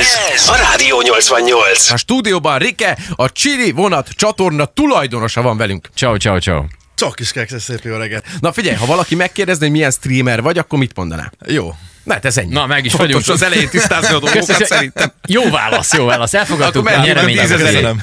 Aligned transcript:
Ez 0.00 0.48
a 0.48 0.56
Rádió 0.56 1.00
88. 1.00 1.90
A 1.90 1.96
stúdióban 1.96 2.58
Rike, 2.58 2.98
a 3.14 3.32
Chili 3.32 3.72
vonat 3.72 4.08
csatorna 4.08 4.64
tulajdonosa 4.64 5.42
van 5.42 5.56
velünk. 5.56 5.88
Ciao, 5.94 6.16
ciao, 6.16 6.38
ciao. 6.38 6.64
Csak 6.94 7.14
kis 7.14 7.32
keksze, 7.32 7.58
szép 7.58 7.80
jó 7.82 7.96
reggelt. 7.96 8.24
Na 8.40 8.52
figyelj, 8.52 8.76
ha 8.76 8.86
valaki 8.86 9.14
megkérdezné, 9.14 9.64
hogy 9.64 9.74
milyen 9.74 9.90
streamer 9.90 10.42
vagy, 10.42 10.58
akkor 10.58 10.78
mit 10.78 10.96
mondaná? 10.96 11.30
Jó. 11.46 11.74
Na, 12.02 12.12
hát 12.12 12.24
ez 12.24 12.36
ennyi. 12.36 12.52
Na, 12.52 12.66
meg 12.66 12.84
is 12.84 12.92
Fontos 12.92 13.14
vagyunk. 13.14 13.40
az 13.40 13.42
elején 13.42 13.68
tisztázni 13.68 14.14
a 14.14 14.18
dolgokat 14.18 14.66
szerintem. 14.66 15.12
Jó 15.26 15.50
válasz, 15.50 15.92
jó 15.92 16.04
válasz. 16.04 16.34
Elfogadtuk 16.34 16.88
Akkor 16.88 17.16
a. 17.16 17.22
Köszönöm. 17.46 18.02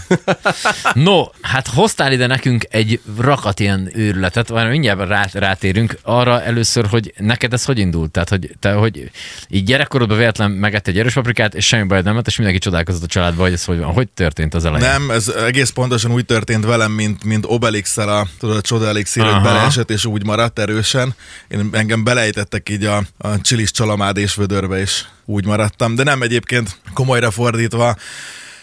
No, 0.93 1.23
hát 1.41 1.67
hoztál 1.67 2.11
ide 2.11 2.27
nekünk 2.27 2.65
egy 2.69 2.99
rakat 3.19 3.59
ilyen 3.59 3.91
őrületet, 3.93 4.47
vagy 4.47 4.69
mindjárt 4.69 5.07
rá, 5.07 5.27
rátérünk 5.33 5.97
arra 6.03 6.43
először, 6.43 6.85
hogy 6.85 7.13
neked 7.17 7.53
ez 7.53 7.65
hogy 7.65 7.79
indult? 7.79 8.11
Tehát, 8.11 8.29
hogy 8.29 8.51
te, 8.59 8.71
hogy 8.71 9.11
így 9.49 9.63
gyerekkorodban 9.63 10.17
véletlen 10.17 10.51
megett 10.51 10.87
egy 10.87 10.99
erős 10.99 11.13
paprikát, 11.13 11.55
és 11.55 11.65
semmi 11.65 11.87
bajod 11.87 12.03
nem 12.03 12.15
lett, 12.15 12.27
és 12.27 12.35
mindenki 12.35 12.59
csodálkozott 12.59 13.03
a 13.03 13.07
családban, 13.07 13.43
hogy 13.43 13.53
ez 13.53 13.65
hogy 13.65 13.79
van. 13.79 13.93
Hogy 13.93 14.07
történt 14.07 14.53
az 14.53 14.65
elején? 14.65 14.89
Nem, 14.89 15.11
ez 15.11 15.27
egész 15.27 15.69
pontosan 15.69 16.11
úgy 16.11 16.25
történt 16.25 16.65
velem, 16.65 16.91
mint, 16.91 17.23
mint 17.23 17.45
obelix 17.47 17.97
a, 17.97 18.27
tudod, 18.39 18.55
a 18.55 18.61
csoda 18.61 18.87
elixír, 18.87 19.23
hogy 19.23 19.41
beleesett, 19.41 19.89
és 19.89 20.05
úgy 20.05 20.25
maradt 20.25 20.59
erősen. 20.59 21.15
Én 21.47 21.69
engem 21.71 22.03
belejtettek 22.03 22.69
így 22.69 22.85
a, 22.85 23.03
a 23.17 23.41
csilis 23.41 23.71
csalamád 23.97 24.17
és 24.17 24.35
vödörbe, 24.35 24.79
és 24.79 25.05
úgy 25.25 25.45
maradtam. 25.45 25.95
De 25.95 26.03
nem 26.03 26.21
egyébként 26.21 26.79
komolyra 26.93 27.31
fordítva, 27.31 27.95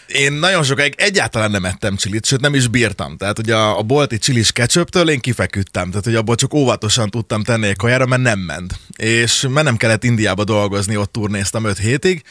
én 0.06 0.32
nagyon 0.32 0.62
sokáig 0.62 0.94
egyáltalán 0.96 1.50
nem 1.50 1.64
ettem 1.64 1.96
csilit, 1.96 2.26
sőt 2.26 2.40
nem 2.40 2.54
is 2.54 2.66
bírtam. 2.68 3.16
Tehát, 3.16 3.36
hogy 3.36 3.50
a, 3.50 3.78
a 3.78 3.82
bolti 3.82 4.18
csilis 4.18 4.52
ketchuptől 4.52 5.10
én 5.10 5.20
kifeküdtem. 5.20 5.88
Tehát, 5.88 6.04
hogy 6.04 6.14
abból 6.14 6.34
csak 6.34 6.54
óvatosan 6.54 7.10
tudtam 7.10 7.42
tenni 7.42 7.66
egy 7.66 7.76
kajára, 7.76 8.06
mert 8.06 8.22
nem 8.22 8.38
ment. 8.38 8.78
És 8.96 9.46
mennem 9.50 9.76
kellett 9.76 10.04
Indiába 10.04 10.44
dolgozni, 10.44 10.96
ott 10.96 11.12
turnéztam 11.12 11.64
5 11.64 11.78
hétig, 11.78 12.22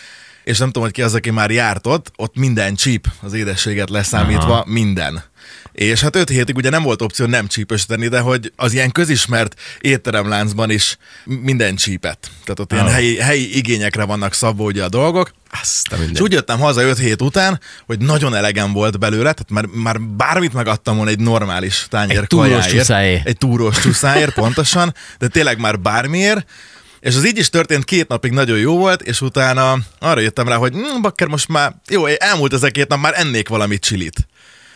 és 0.44 0.58
nem 0.58 0.68
tudom, 0.68 0.84
hogy 0.84 0.92
ki 0.92 1.02
az, 1.02 1.14
aki 1.14 1.30
már 1.30 1.52
járt 1.52 1.88
ott, 1.88 2.12
ott 2.16 2.36
minden 2.36 2.76
csíp, 2.76 3.08
az 3.22 3.34
édességet 3.34 3.90
leszámítva, 3.90 4.54
Aha. 4.54 4.66
minden. 4.68 5.24
És 5.74 6.02
hát 6.02 6.16
5 6.16 6.30
hétig 6.30 6.56
ugye 6.56 6.70
nem 6.70 6.84
volt 6.84 7.02
opció 7.02 7.26
nem 7.26 7.48
csípösíteni, 7.48 8.08
de 8.08 8.20
hogy 8.20 8.52
az 8.56 8.74
ilyen 8.74 8.92
közismert 8.92 9.60
étteremláncban 9.82 10.70
is 10.70 10.98
minden 11.26 11.76
csípet. 11.76 12.18
Tehát 12.44 12.60
ott 12.60 12.72
ilyen 12.72 12.88
helyi, 12.88 13.18
helyi 13.18 13.58
igényekre 13.58 14.04
vannak 14.04 14.34
szabva 14.34 14.64
ugye 14.64 14.84
a 14.84 14.90
dolgok. 14.90 15.34
Azt 15.62 15.96
És 16.14 16.20
úgy 16.20 16.32
jöttem 16.32 16.60
haza 16.60 16.82
5 16.82 16.98
hét 16.98 17.22
után, 17.22 17.60
hogy 17.86 18.00
nagyon 18.00 18.36
elegem 18.36 18.74
volt 18.74 19.00
belőle, 19.00 19.34
tehát 19.34 19.50
már, 19.50 19.66
már 19.66 20.02
bármit 20.02 20.54
megadtam 20.54 20.96
volna 20.96 21.12
egy 21.12 21.20
normális 21.20 21.86
tányér 21.90 22.18
Egy 22.18 22.28
túrós 22.28 22.50
kajáért. 22.50 22.78
csuszáért. 22.78 23.28
Egy 23.28 23.38
túrós 23.38 23.80
csuszáért, 23.80 24.34
pontosan, 24.44 24.96
de 25.20 25.28
tényleg 25.28 25.60
már 25.60 25.80
bármiért. 25.80 26.46
És 27.00 27.16
az 27.16 27.26
így 27.26 27.38
is 27.38 27.50
történt, 27.50 27.84
két 27.84 28.08
napig 28.08 28.32
nagyon 28.32 28.58
jó 28.58 28.78
volt, 28.78 29.02
és 29.02 29.22
utána 29.22 29.78
arra 30.00 30.20
jöttem 30.20 30.48
rá, 30.48 30.56
hogy 30.56 30.74
hm, 30.74 31.02
bakker 31.02 31.28
most 31.28 31.48
már, 31.48 31.76
jó, 31.88 32.06
elmúlt 32.06 32.54
ezek 32.54 32.72
két 32.72 32.88
nap, 32.88 33.00
már 33.00 33.14
ennék 33.16 33.48
valami 33.48 33.80
csilit. 33.80 34.28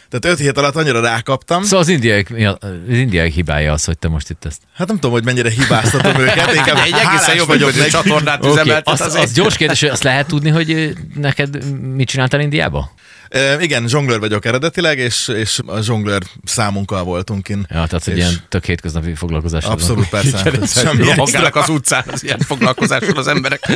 Tehát 0.09 0.37
öt 0.37 0.45
hét 0.45 0.57
alatt 0.57 0.75
annyira 0.75 1.01
rákaptam. 1.01 1.63
Szóval 1.63 1.79
az 1.79 1.87
indiaiak, 1.87 2.29
az 2.59 2.69
indiaiak 2.89 3.33
hibája 3.33 3.73
az, 3.73 3.85
hogy 3.85 3.97
te 3.97 4.07
most 4.07 4.29
itt 4.29 4.45
ezt. 4.45 4.61
Hát 4.73 4.87
nem 4.87 4.95
tudom, 4.95 5.11
hogy 5.11 5.23
mennyire 5.23 5.49
hibáztatom 5.49 6.21
őket. 6.21 6.53
Inkább 6.53 6.77
Egy 6.85 6.93
egészen 6.93 7.35
jobb, 7.35 7.47
vagyok 7.47 7.71
hogy 7.71 7.87
csatornát 7.87 8.45
üzemeltet 8.45 8.87
az, 8.87 9.01
azért. 9.01 9.23
az 9.23 9.31
gyors 9.33 9.57
kérdés, 9.57 9.79
hogy 9.79 9.89
azt 9.89 10.03
lehet 10.03 10.27
tudni, 10.27 10.49
hogy 10.49 10.93
neked 11.15 11.73
mit 11.95 12.07
csináltál 12.07 12.41
Indiába? 12.41 12.91
Ö, 13.29 13.59
Igen, 13.59 13.87
zsonglőr 13.87 14.19
vagyok 14.19 14.45
eredetileg, 14.45 14.97
és, 14.97 15.27
és 15.27 15.59
a 15.65 15.81
zsonglőr 15.81 16.21
számunkkal 16.43 17.03
voltunk 17.03 17.43
kint. 17.43 17.65
Ja, 17.69 17.85
tehát, 17.87 18.07
És- 18.07 18.15
ilyen 18.15 18.33
tök 18.49 18.65
hétköznapi 18.65 19.15
foglalkozás. 19.15 19.63
Abszolút, 19.63 20.09
persze. 20.09 20.51
Semmi 20.65 21.03
Rohangálnak 21.03 21.55
az 21.55 21.69
utcán 21.69 22.03
az 22.11 22.23
ilyen 22.23 22.39
foglalkozással 22.39 23.17
az 23.17 23.27
emberek. 23.27 23.65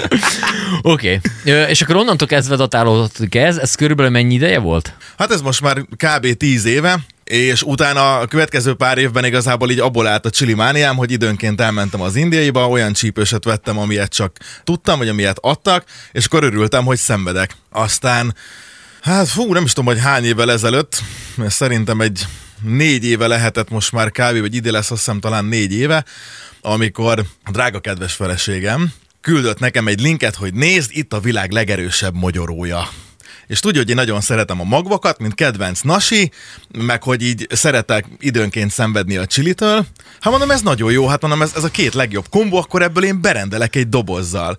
Oké, 0.82 1.20
okay. 1.46 1.70
és 1.70 1.82
akkor 1.82 1.96
onnantól 1.96 2.28
kezdve 2.28 2.56
datálódott 2.56 3.36
ez, 3.36 3.58
ez 3.58 3.76
körülbelül 3.76 4.12
mennyi 4.12 4.34
ideje 4.34 4.60
volt? 4.60 4.94
Hát 5.18 5.32
ez 5.32 5.42
most 5.42 5.62
már 5.62 5.78
kb. 5.78 6.34
10 6.38 6.66
éve, 6.66 7.00
és 7.24 7.62
utána 7.62 8.20
a 8.20 8.28
következő 8.28 8.74
pár 8.74 8.98
évben 8.98 9.26
igazából 9.26 9.72
így 9.72 9.80
abból 9.80 10.08
állt 10.08 10.26
a 10.26 10.30
csili 10.30 10.54
mániám, 10.54 10.96
hogy 10.96 11.12
időnként 11.12 11.62
elmentem 11.62 12.02
az 12.02 12.16
indiaiba, 12.16 12.68
olyan 12.68 12.94
csípőset 12.94 13.44
vettem, 13.44 13.78
amilyet 13.78 14.14
csak 14.14 14.38
tudtam, 14.64 14.98
vagy 14.98 15.10
amilyet 15.10 15.38
adtak, 15.42 15.84
és 16.12 16.26
akkor 16.26 16.44
örültem, 16.44 16.86
hogy 16.86 16.98
szenvedek. 16.98 17.56
Aztán, 17.70 18.36
hát 19.02 19.28
fú, 19.28 19.54
nem 19.54 19.64
is 19.64 19.74
tudom, 19.74 19.94
hogy 19.94 20.04
hány 20.04 20.24
évvel 20.24 20.52
ezelőtt, 20.52 21.02
mert 21.36 21.54
szerintem 21.54 22.02
egy 22.02 22.26
négy 22.62 23.06
éve 23.06 23.28
lehetett 23.28 23.70
most 23.70 23.92
már 23.92 24.12
kb. 24.12 24.40
vagy 24.40 24.56
ide 24.56 24.72
lesz 24.72 24.92
azt 24.92 25.00
hiszem 25.06 25.20
talán 25.20 25.46
négy 25.46 25.74
éve, 25.74 26.06
amikor 26.62 27.26
a 27.44 27.52
drága 27.52 27.80
kedves 27.80 28.14
feleségem 28.14 28.94
küldött 29.22 29.60
nekem 29.60 29.88
egy 29.88 30.02
linket, 30.02 30.36
hogy 30.36 30.54
nézd, 30.54 30.90
itt 30.94 31.14
a 31.14 31.20
világ 31.20 31.52
legerősebb 31.52 32.16
mogyorója. 32.16 32.90
És 33.48 33.60
tudja, 33.60 33.80
hogy 33.80 33.90
én 33.90 33.96
nagyon 33.96 34.22
szeretem 34.22 34.60
a 34.60 34.64
magvakat, 34.64 35.20
mint 35.20 35.36
kedvenc 35.36 35.82
nasi, 35.82 36.32
meg 36.78 37.04
hogy 37.04 37.24
így 37.24 37.48
szeretek 37.50 38.06
időnként 38.20 38.72
szenvedni 38.72 39.18
a 39.18 39.26
csilitől. 39.26 39.86
Hát 40.20 40.32
mondom, 40.32 40.52
ez 40.52 40.62
nagyon 40.62 40.92
jó, 40.92 41.08
hát 41.08 41.22
mondom, 41.22 41.42
ez, 41.42 41.52
ez 41.56 41.64
a 41.64 41.72
két 41.72 41.94
legjobb 41.94 42.26
kombó, 42.30 42.58
akkor 42.58 42.82
ebből 42.82 43.04
én 43.04 43.22
berendelek 43.22 43.76
egy 43.76 43.90
dobozzal. 43.90 44.58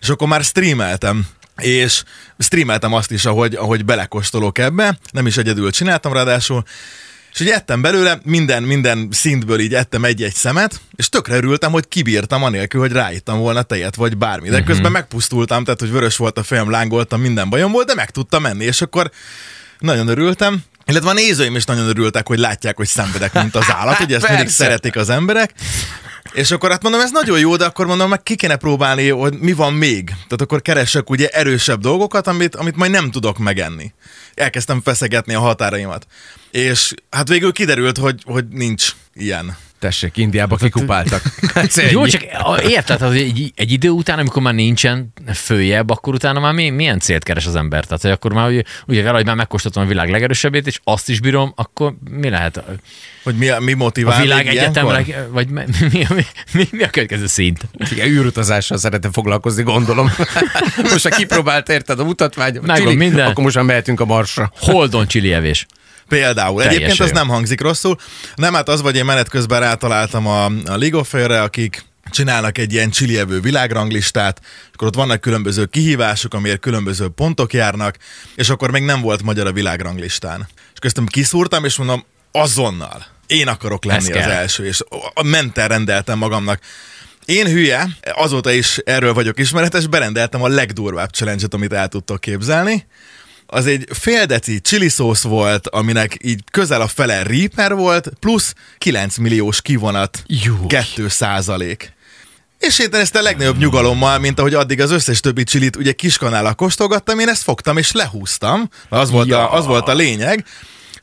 És 0.00 0.08
akkor 0.08 0.28
már 0.28 0.42
streameltem 0.42 1.26
és 1.56 2.02
streameltem 2.38 2.92
azt 2.92 3.10
is, 3.10 3.24
ahogy, 3.24 3.54
ahogy 3.54 3.84
belekostolok 3.84 4.58
ebbe, 4.58 4.98
nem 5.10 5.26
is 5.26 5.36
egyedül 5.36 5.70
csináltam 5.70 6.12
ráadásul, 6.12 6.64
és 7.32 7.40
ugye 7.40 7.54
ettem 7.54 7.82
belőle, 7.82 8.18
minden, 8.22 8.62
minden 8.62 9.08
szintből 9.10 9.60
így 9.60 9.74
ettem 9.74 10.04
egy-egy 10.04 10.34
szemet, 10.34 10.80
és 10.96 11.08
tökre 11.08 11.36
örültem, 11.36 11.72
hogy 11.72 11.88
kibírtam 11.88 12.42
anélkül, 12.42 12.80
hogy 12.80 12.92
ráittam 12.92 13.38
volna 13.38 13.62
tejet, 13.62 13.94
vagy 13.94 14.16
bármi. 14.16 14.48
De 14.48 14.62
közben 14.62 14.92
megpusztultam, 14.92 15.64
tehát 15.64 15.80
hogy 15.80 15.90
vörös 15.90 16.16
volt 16.16 16.38
a 16.38 16.42
fejem, 16.42 16.70
lángoltam, 16.70 17.20
minden 17.20 17.48
bajom 17.48 17.72
volt, 17.72 17.86
de 17.86 17.94
meg 17.94 18.10
tudtam 18.10 18.42
menni, 18.42 18.64
és 18.64 18.82
akkor 18.82 19.10
nagyon 19.78 20.08
örültem. 20.08 20.62
Illetve 20.86 21.10
a 21.10 21.12
nézőim 21.12 21.56
is 21.56 21.64
nagyon 21.64 21.88
örültek, 21.88 22.26
hogy 22.26 22.38
látják, 22.38 22.76
hogy 22.76 22.86
szenvedek, 22.86 23.32
mint 23.32 23.54
az 23.54 23.66
állat, 23.68 24.00
ugye 24.00 24.16
ezt 24.16 24.28
mindig 24.28 24.48
szeretik 24.48 24.96
az 24.96 25.08
emberek. 25.08 25.54
És 26.32 26.50
akkor 26.50 26.70
hát 26.70 26.82
mondom, 26.82 27.00
ez 27.00 27.10
nagyon 27.10 27.38
jó, 27.38 27.56
de 27.56 27.64
akkor 27.64 27.86
mondom, 27.86 28.08
meg 28.08 28.22
ki 28.22 28.34
kéne 28.34 28.56
próbálni, 28.56 29.08
hogy 29.08 29.38
mi 29.38 29.52
van 29.52 29.72
még. 29.72 30.06
Tehát 30.06 30.40
akkor 30.40 30.62
keresek 30.62 31.10
ugye 31.10 31.28
erősebb 31.28 31.80
dolgokat, 31.80 32.26
amit, 32.26 32.54
amit 32.54 32.76
majd 32.76 32.90
nem 32.90 33.10
tudok 33.10 33.38
megenni. 33.38 33.92
Elkezdtem 34.34 34.80
feszegetni 34.82 35.34
a 35.34 35.40
határaimat. 35.40 36.06
És 36.50 36.94
hát 37.10 37.28
végül 37.28 37.52
kiderült, 37.52 37.98
hogy, 37.98 38.22
hogy 38.24 38.48
nincs 38.48 38.90
ilyen. 39.14 39.56
Tessék, 39.84 40.16
Indiába 40.16 40.56
kikupáltak. 40.56 41.22
Ez 41.54 41.90
Jó, 41.90 42.06
csak 42.06 42.22
a- 42.32 42.60
érted, 42.60 43.00
hogy 43.00 43.16
egy, 43.16 43.52
egy 43.56 43.72
idő 43.72 43.88
után, 43.88 44.18
amikor 44.18 44.42
már 44.42 44.54
nincsen 44.54 45.12
följebb, 45.34 45.90
akkor 45.90 46.14
utána 46.14 46.40
már 46.40 46.52
mi, 46.52 46.70
milyen 46.70 46.98
célt 46.98 47.22
keres 47.24 47.46
az 47.46 47.56
ember? 47.56 47.84
Tehát, 47.84 48.02
hogy 48.02 48.10
akkor 48.10 48.32
már 48.32 48.48
ugye, 48.48 48.62
ugye 48.86 49.02
vele, 49.02 49.16
hogy 49.16 49.26
már 49.26 49.34
megkóstoltam 49.36 49.82
a 49.82 49.86
világ 49.86 50.10
legerősebbét, 50.10 50.66
és 50.66 50.80
azt 50.84 51.08
is 51.08 51.20
bírom, 51.20 51.52
akkor 51.56 51.94
mi 52.10 52.28
lehet? 52.28 52.56
A 52.56 52.64
Hogy 53.22 53.34
mi, 53.34 53.48
mi 53.58 53.72
motivál 53.72 54.22
világ 54.22 54.44
még 54.46 54.56
egyetem, 54.56 54.86
ilyenkor? 54.86 54.92
leg, 55.14 55.28
vagy 55.30 55.48
mi, 55.48 55.62
mi, 55.80 56.06
mi, 56.08 56.24
mi, 56.52 56.68
mi, 56.70 56.82
a 56.82 56.90
következő 56.90 57.26
szint? 57.26 57.60
Igen, 57.90 58.08
űrutazással 58.08 58.76
szeretem 58.78 59.12
foglalkozni, 59.12 59.62
gondolom. 59.62 60.12
most 60.90 61.08
ha 61.08 61.16
kipróbált, 61.16 61.68
érted 61.68 61.98
a 62.00 62.04
mutatvány, 62.04 62.56
a 62.56 62.76
csili, 62.76 62.94
minden. 62.94 63.26
akkor 63.26 63.44
most 63.44 63.56
már 63.56 63.64
mehetünk 63.64 64.00
a 64.00 64.04
marsra. 64.04 64.52
Holdon 64.56 65.06
csili 65.06 65.32
evés. 65.32 65.66
Például. 66.08 66.62
Teljesen 66.62 66.82
Egyébként 66.82 67.00
az 67.00 67.08
jó. 67.08 67.14
nem 67.14 67.28
hangzik 67.28 67.60
rosszul. 67.60 67.96
Nem, 68.34 68.54
hát 68.54 68.68
az, 68.68 68.82
vagy 68.82 68.96
én 68.96 69.04
menet 69.04 69.28
közben 69.28 69.60
rátaláltam 69.60 70.26
a, 70.26 70.44
a 70.44 70.76
League 70.76 70.98
of 70.98 71.08
Fire-re, 71.08 71.42
akik 71.42 71.84
csinálnak 72.10 72.58
egy 72.58 72.72
ilyen 72.72 72.90
csilievő 72.90 73.40
világranglistát, 73.40 74.40
akkor 74.72 74.86
ott 74.86 74.94
vannak 74.94 75.20
különböző 75.20 75.64
kihívások, 75.64 76.34
amiért 76.34 76.60
különböző 76.60 77.08
pontok 77.08 77.52
járnak, 77.52 77.96
és 78.34 78.48
akkor 78.48 78.70
még 78.70 78.82
nem 78.82 79.00
volt 79.00 79.22
magyar 79.22 79.46
a 79.46 79.52
világranglistán. 79.52 80.48
És 80.72 80.78
köztem 80.78 81.06
kiszúrtam, 81.06 81.64
és 81.64 81.76
mondom, 81.76 82.04
azonnal. 82.32 83.06
Én 83.26 83.48
akarok 83.48 83.84
Ez 83.86 83.90
lenni 83.90 84.18
az 84.18 84.30
első, 84.30 84.66
és 84.66 84.82
menten 85.22 85.68
rendeltem 85.68 86.18
magamnak. 86.18 86.60
Én 87.24 87.46
hülye, 87.46 87.88
azóta 88.14 88.50
is 88.50 88.78
erről 88.84 89.14
vagyok 89.14 89.38
ismeretes, 89.38 89.86
berendeltem 89.86 90.42
a 90.42 90.48
legdurvább 90.48 91.10
challenge 91.10 91.46
amit 91.50 91.72
el 91.72 91.88
tudtok 91.88 92.20
képzelni. 92.20 92.86
Az 93.46 93.66
egy 93.66 93.84
fél 93.90 94.26
deci 94.26 94.60
chili 94.60 94.88
szósz 94.88 95.22
volt, 95.22 95.68
aminek 95.68 96.16
így 96.22 96.40
közel 96.50 96.80
a 96.80 96.86
fele 96.88 97.22
Reaper 97.22 97.74
volt, 97.74 98.08
plusz 98.20 98.54
9 98.78 99.16
milliós 99.16 99.62
kivonat, 99.62 100.22
Jó. 100.26 100.66
2 100.66 101.08
százalék. 101.08 101.92
És 102.58 102.78
én 102.78 102.88
ezt 102.90 103.14
a 103.14 103.22
legnagyobb 103.22 103.58
nyugalommal, 103.58 104.18
mint 104.18 104.38
ahogy 104.38 104.54
addig 104.54 104.80
az 104.80 104.90
összes 104.90 105.20
többi 105.20 105.44
csilit 105.44 105.76
ugye 105.76 105.92
kiskanállal 105.92 106.54
kóstolgattam, 106.54 107.18
én 107.18 107.28
ezt 107.28 107.42
fogtam 107.42 107.76
és 107.76 107.92
lehúztam. 107.92 108.68
Az 108.88 109.10
volt, 109.10 109.28
Ja. 109.28 109.50
a, 109.50 109.56
az 109.56 109.66
volt 109.66 109.88
a 109.88 109.94
lényeg. 109.94 110.44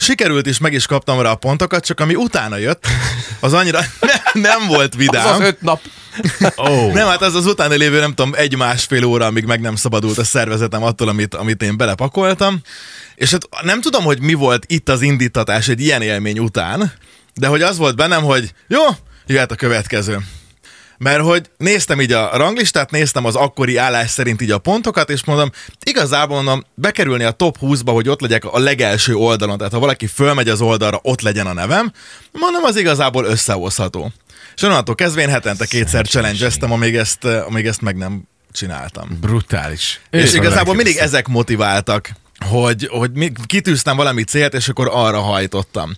Sikerült 0.01 0.48
is, 0.48 0.57
meg 0.57 0.74
is 0.74 0.86
kaptam 0.86 1.21
rá 1.21 1.31
a 1.31 1.36
pontokat, 1.36 1.86
csak 1.86 2.00
ami 2.00 2.15
utána 2.15 2.57
jött, 2.57 2.88
az 3.39 3.53
annyira 3.53 3.80
nem 4.33 4.68
volt 4.68 4.95
vidám. 4.95 5.27
Az 5.27 5.39
az 5.39 5.48
öt 5.48 5.62
nap. 5.62 5.81
Oh. 6.56 6.94
Nem, 6.94 7.07
hát 7.07 7.21
az 7.21 7.36
az 7.36 7.45
utána 7.45 7.75
lévő, 7.75 8.00
nem 8.00 8.13
tudom, 8.13 8.33
egy-másfél 8.36 9.03
óra, 9.03 9.25
amíg 9.25 9.45
meg 9.45 9.62
nem 9.62 9.75
szabadult 9.75 10.18
a 10.18 10.24
szervezetem 10.24 10.83
attól, 10.83 11.07
amit, 11.07 11.36
amit 11.36 11.62
én 11.62 11.77
belepakoltam. 11.77 12.62
És 13.15 13.31
hát 13.31 13.48
nem 13.63 13.81
tudom, 13.81 14.03
hogy 14.03 14.21
mi 14.21 14.33
volt 14.33 14.65
itt 14.68 14.89
az 14.89 15.01
indítatás 15.01 15.68
egy 15.68 15.81
ilyen 15.81 16.01
élmény 16.01 16.39
után, 16.39 16.94
de 17.33 17.48
hogy 17.48 17.62
az 17.62 17.77
volt 17.77 17.95
bennem, 17.95 18.24
hogy 18.24 18.53
jó, 18.68 18.81
jöhet 19.25 19.51
a 19.51 19.56
következő. 19.56 20.19
Mert 21.03 21.21
hogy 21.21 21.50
néztem 21.57 22.01
így 22.01 22.12
a 22.12 22.38
ranglistát, 22.38 22.92
néztem 22.92 23.25
az 23.25 23.36
akkori 23.36 23.77
állás 23.77 24.09
szerint 24.09 24.42
így 24.42 24.51
a 24.51 24.57
pontokat, 24.57 25.09
és 25.09 25.24
mondom, 25.24 25.50
igazából 25.83 26.36
mondom, 26.36 26.65
bekerülni 26.75 27.24
a 27.24 27.31
top 27.31 27.57
20-ba, 27.62 27.89
hogy 27.94 28.09
ott 28.09 28.21
legyek 28.21 28.45
a 28.45 28.59
legelső 28.59 29.15
oldalon, 29.15 29.57
tehát 29.57 29.74
ha 29.74 29.80
valaki 29.80 30.07
fölmegy 30.07 30.50
az 30.50 30.62
oldalra, 30.62 31.00
ott 31.03 31.21
legyen 31.21 31.48
a 31.48 31.53
nevem, 31.53 31.92
mondom, 32.31 32.63
az 32.63 32.75
igazából 32.75 33.25
összehozható. 33.25 34.12
És 34.56 34.62
onnantól 34.62 34.95
kezdve 34.95 35.21
én 35.21 35.30
hetente 35.30 35.65
kétszer 35.65 36.07
challenge 36.07 36.50
amíg 36.59 36.95
ezt, 36.95 37.24
amíg 37.24 37.65
ezt 37.65 37.81
meg 37.81 37.98
nem 37.98 38.24
csináltam. 38.51 39.18
Brutális. 39.21 40.01
És 40.09 40.21
Őszintén 40.21 40.42
igazából 40.42 40.75
mindig 40.75 40.94
elképesztő. 40.94 41.18
ezek 41.18 41.27
motiváltak, 41.27 42.09
hogy, 42.45 42.88
hogy 42.92 43.12
kitűztem 43.45 43.95
valami 43.95 44.24
célt, 44.24 44.53
és 44.53 44.68
akkor 44.68 44.89
arra 44.92 45.19
hajtottam. 45.19 45.95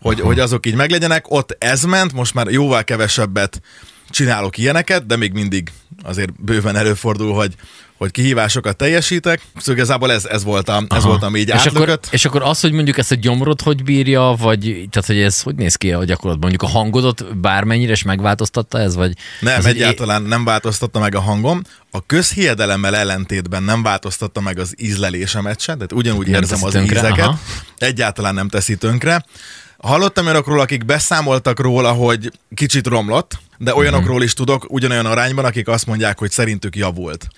Hogy, 0.00 0.20
hogy 0.20 0.40
azok 0.40 0.66
így 0.66 0.74
meglegyenek. 0.74 1.30
Ott 1.30 1.56
ez 1.58 1.82
ment, 1.82 2.12
most 2.12 2.34
már 2.34 2.46
jóval 2.46 2.84
kevesebbet 2.84 3.60
csinálok 4.12 4.58
ilyeneket, 4.58 5.06
de 5.06 5.16
még 5.16 5.32
mindig 5.32 5.72
azért 6.02 6.42
bőven 6.42 6.76
előfordul, 6.76 7.34
hogy, 7.34 7.54
hogy 7.96 8.10
kihívásokat 8.10 8.76
teljesítek. 8.76 9.40
Szóval 9.56 9.74
igazából 9.74 10.12
ez, 10.12 10.24
ez 10.24 10.44
volt 10.44 10.68
a, 10.68 10.84
ez 10.88 11.04
volt 11.04 11.22
a 11.22 11.30
így 11.36 11.48
és 11.48 11.54
akkor, 11.54 11.66
átlökött. 11.80 12.08
és 12.10 12.24
akkor 12.24 12.42
az, 12.42 12.60
hogy 12.60 12.72
mondjuk 12.72 12.98
ezt 12.98 13.12
a 13.12 13.14
gyomrod 13.14 13.60
hogy 13.60 13.82
bírja, 13.82 14.34
vagy 14.38 14.60
tehát, 14.90 15.06
hogy 15.06 15.18
ez 15.20 15.42
hogy 15.42 15.54
néz 15.54 15.74
ki 15.74 15.92
a 15.92 16.04
gyakorlatban? 16.04 16.50
Mondjuk 16.50 16.72
a 16.72 16.78
hangodot 16.78 17.38
bármennyire 17.38 17.92
is 17.92 18.02
megváltoztatta 18.02 18.78
ez, 18.78 18.94
vagy... 18.96 19.12
Nem, 19.40 19.58
ez 19.58 19.64
egy- 19.66 19.74
egyáltalán 19.76 20.22
nem 20.22 20.44
változtatta 20.44 20.98
meg 20.98 21.14
a 21.14 21.20
hangom. 21.20 21.62
A 21.90 22.06
közhiedelemmel 22.06 22.96
ellentétben 22.96 23.62
nem 23.62 23.82
változtatta 23.82 24.40
meg 24.40 24.58
az 24.58 24.74
ízlelésemet 24.78 25.60
sem, 25.60 25.74
tehát 25.74 25.92
ugyanúgy 25.92 26.26
Nem 26.26 26.40
érzem 26.42 26.64
az 26.64 26.72
tönkre, 26.72 26.98
ízeket. 26.98 27.18
aha. 27.26 27.38
Egyáltalán 27.78 28.34
nem 28.34 28.48
teszi 28.48 28.76
tönkre. 28.76 29.24
Hallottam 29.82 30.24
olyanokról, 30.24 30.60
akik 30.60 30.84
beszámoltak 30.84 31.60
róla, 31.60 31.92
hogy 31.92 32.32
kicsit 32.54 32.86
romlott, 32.86 33.38
de 33.58 33.74
olyanokról 33.74 34.22
is 34.22 34.32
tudok 34.32 34.66
ugyanolyan 34.68 35.06
arányban, 35.06 35.44
akik 35.44 35.68
azt 35.68 35.86
mondják, 35.86 36.18
hogy 36.18 36.30
szerintük 36.30 36.76
javult. 36.76 37.28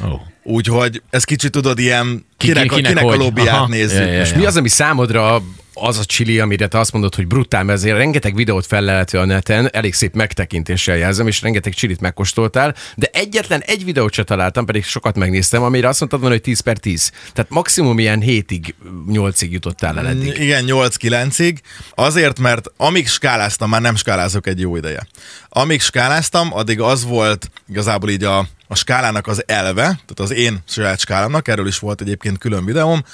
Oh. 0.00 0.20
Úgyhogy 0.44 1.02
ez 1.10 1.24
kicsit 1.24 1.50
tudod 1.50 1.78
ilyen, 1.78 2.26
Ki- 2.36 2.46
kinek, 2.46 2.72
a, 2.72 2.74
kinek 2.74 2.96
kinek 2.96 3.12
a 3.12 3.16
lobbyát 3.16 3.54
Aha. 3.54 3.68
nézzük. 3.68 3.98
Ja, 3.98 4.12
ja, 4.12 4.20
És 4.20 4.34
mi 4.34 4.44
az, 4.44 4.56
ami 4.56 4.68
számodra 4.68 5.42
az 5.74 5.98
a 5.98 6.04
csili, 6.04 6.40
amire 6.40 6.66
te 6.66 6.78
azt 6.78 6.92
mondod, 6.92 7.14
hogy 7.14 7.26
brutál, 7.26 7.64
mert 7.64 7.78
azért 7.78 7.96
rengeteg 7.96 8.34
videót 8.34 8.66
fellelhető 8.66 9.18
a 9.18 9.24
neten, 9.24 9.68
elég 9.72 9.94
szép 9.94 10.14
megtekintéssel 10.14 10.96
jelzem, 10.96 11.26
és 11.26 11.42
rengeteg 11.42 11.74
csilit 11.74 12.00
megkóstoltál, 12.00 12.74
de 12.94 13.08
egyetlen 13.12 13.60
egy 13.60 13.84
videót 13.84 14.12
se 14.12 14.22
találtam, 14.22 14.64
pedig 14.64 14.84
sokat 14.84 15.16
megnéztem, 15.16 15.62
amire 15.62 15.88
azt 15.88 15.98
mondtad 15.98 16.20
volna, 16.20 16.34
hogy 16.34 16.44
10 16.44 16.60
per 16.60 16.78
10. 16.78 17.12
Tehát 17.32 17.50
maximum 17.50 17.98
ilyen 17.98 18.22
7-ig, 18.26 18.74
8-ig 19.08 19.50
jutottál 19.50 19.98
el 19.98 20.06
eddig. 20.06 20.38
Igen, 20.38 20.64
8-9-ig. 20.66 21.56
Azért, 21.94 22.38
mert 22.38 22.70
amíg 22.76 23.08
skáláztam, 23.08 23.68
már 23.70 23.80
nem 23.80 23.96
skálázok 23.96 24.46
egy 24.46 24.60
jó 24.60 24.76
ideje. 24.76 25.06
Amíg 25.48 25.80
skáláztam, 25.80 26.52
addig 26.52 26.80
az 26.80 27.04
volt 27.04 27.50
igazából 27.68 28.10
így 28.10 28.24
a, 28.24 28.48
a 28.68 28.74
skálának 28.74 29.26
az 29.26 29.42
elve, 29.46 29.82
tehát 29.82 30.14
az 30.16 30.33
én 30.34 30.62
saját 30.68 31.00
skálámnak, 31.00 31.48
erről 31.48 31.66
is 31.66 31.78
volt 31.78 32.00
egyébként 32.00 32.38
külön 32.38 32.64
videóm, 32.64 33.04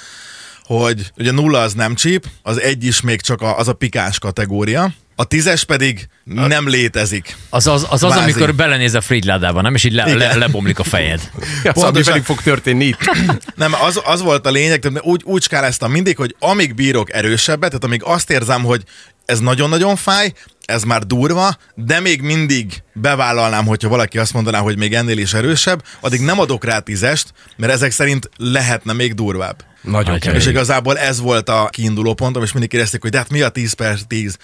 hogy 0.63 1.11
ugye 1.17 1.31
nulla 1.31 1.59
az 1.61 1.73
nem 1.73 1.95
csíp, 1.95 2.25
az 2.41 2.61
egy 2.61 2.83
is 2.83 3.01
még 3.01 3.21
csak 3.21 3.41
a, 3.41 3.57
az 3.57 3.67
a 3.67 3.73
pikáns 3.73 4.19
kategória, 4.19 4.93
a 5.15 5.23
tízes 5.23 5.63
pedig 5.63 6.07
nem 6.23 6.69
létezik. 6.69 7.35
Az 7.49 7.67
az, 7.67 7.85
az, 7.89 8.03
az 8.03 8.17
amikor 8.17 8.55
belenéz 8.55 8.93
a 8.93 9.01
Fridládába, 9.01 9.61
nem? 9.61 9.75
És 9.75 9.83
így 9.83 9.93
le, 9.93 10.13
le, 10.13 10.35
lebomlik 10.35 10.79
a 10.79 10.83
fejed. 10.83 11.19
Ja, 11.63 11.71
szóval 11.73 11.73
ami 11.73 11.83
pontosan. 11.83 12.11
velük 12.11 12.25
fog 12.25 12.41
történni 12.41 12.85
itt. 12.85 12.99
Nem, 13.55 13.73
az, 13.73 14.01
az 14.03 14.21
volt 14.21 14.45
a 14.45 14.51
lényeg, 14.51 14.79
tehát 14.79 15.01
úgy, 15.01 15.21
úgy 15.25 15.41
skáláztam 15.41 15.91
mindig, 15.91 16.17
hogy 16.17 16.35
amíg 16.39 16.75
bírok 16.75 17.13
erősebbet, 17.13 17.69
tehát 17.69 17.83
amíg 17.83 18.01
azt 18.03 18.29
érzem, 18.29 18.63
hogy 18.63 18.83
ez 19.25 19.39
nagyon-nagyon 19.39 19.95
fáj, 19.95 20.33
ez 20.71 20.83
már 20.83 21.03
durva, 21.03 21.57
de 21.75 21.99
még 21.99 22.21
mindig 22.21 22.83
bevállalnám, 22.93 23.65
hogyha 23.65 23.89
valaki 23.89 24.17
azt 24.17 24.33
mondaná, 24.33 24.59
hogy 24.59 24.77
még 24.77 24.93
ennél 24.93 25.17
is 25.17 25.33
erősebb, 25.33 25.83
addig 25.99 26.21
nem 26.21 26.39
adok 26.39 26.65
rá 26.65 26.79
tízest, 26.79 27.33
mert 27.57 27.73
ezek 27.73 27.91
szerint 27.91 28.29
lehetne 28.37 28.93
még 28.93 29.13
durvább. 29.13 29.63
Nagyon 29.81 30.13
Atya. 30.13 30.19
kemény. 30.19 30.39
És 30.39 30.45
igazából 30.45 30.97
ez 30.97 31.19
volt 31.19 31.49
a 31.49 31.67
kiinduló 31.71 32.13
pontom, 32.13 32.43
és 32.43 32.51
mindig 32.51 32.69
kérdezték, 32.69 33.01
hogy 33.01 33.11
de 33.11 33.17
hát 33.17 33.29
mi 33.29 33.41
a 33.41 33.49
10 33.49 33.73
per 33.73 33.97
10. 34.07 34.37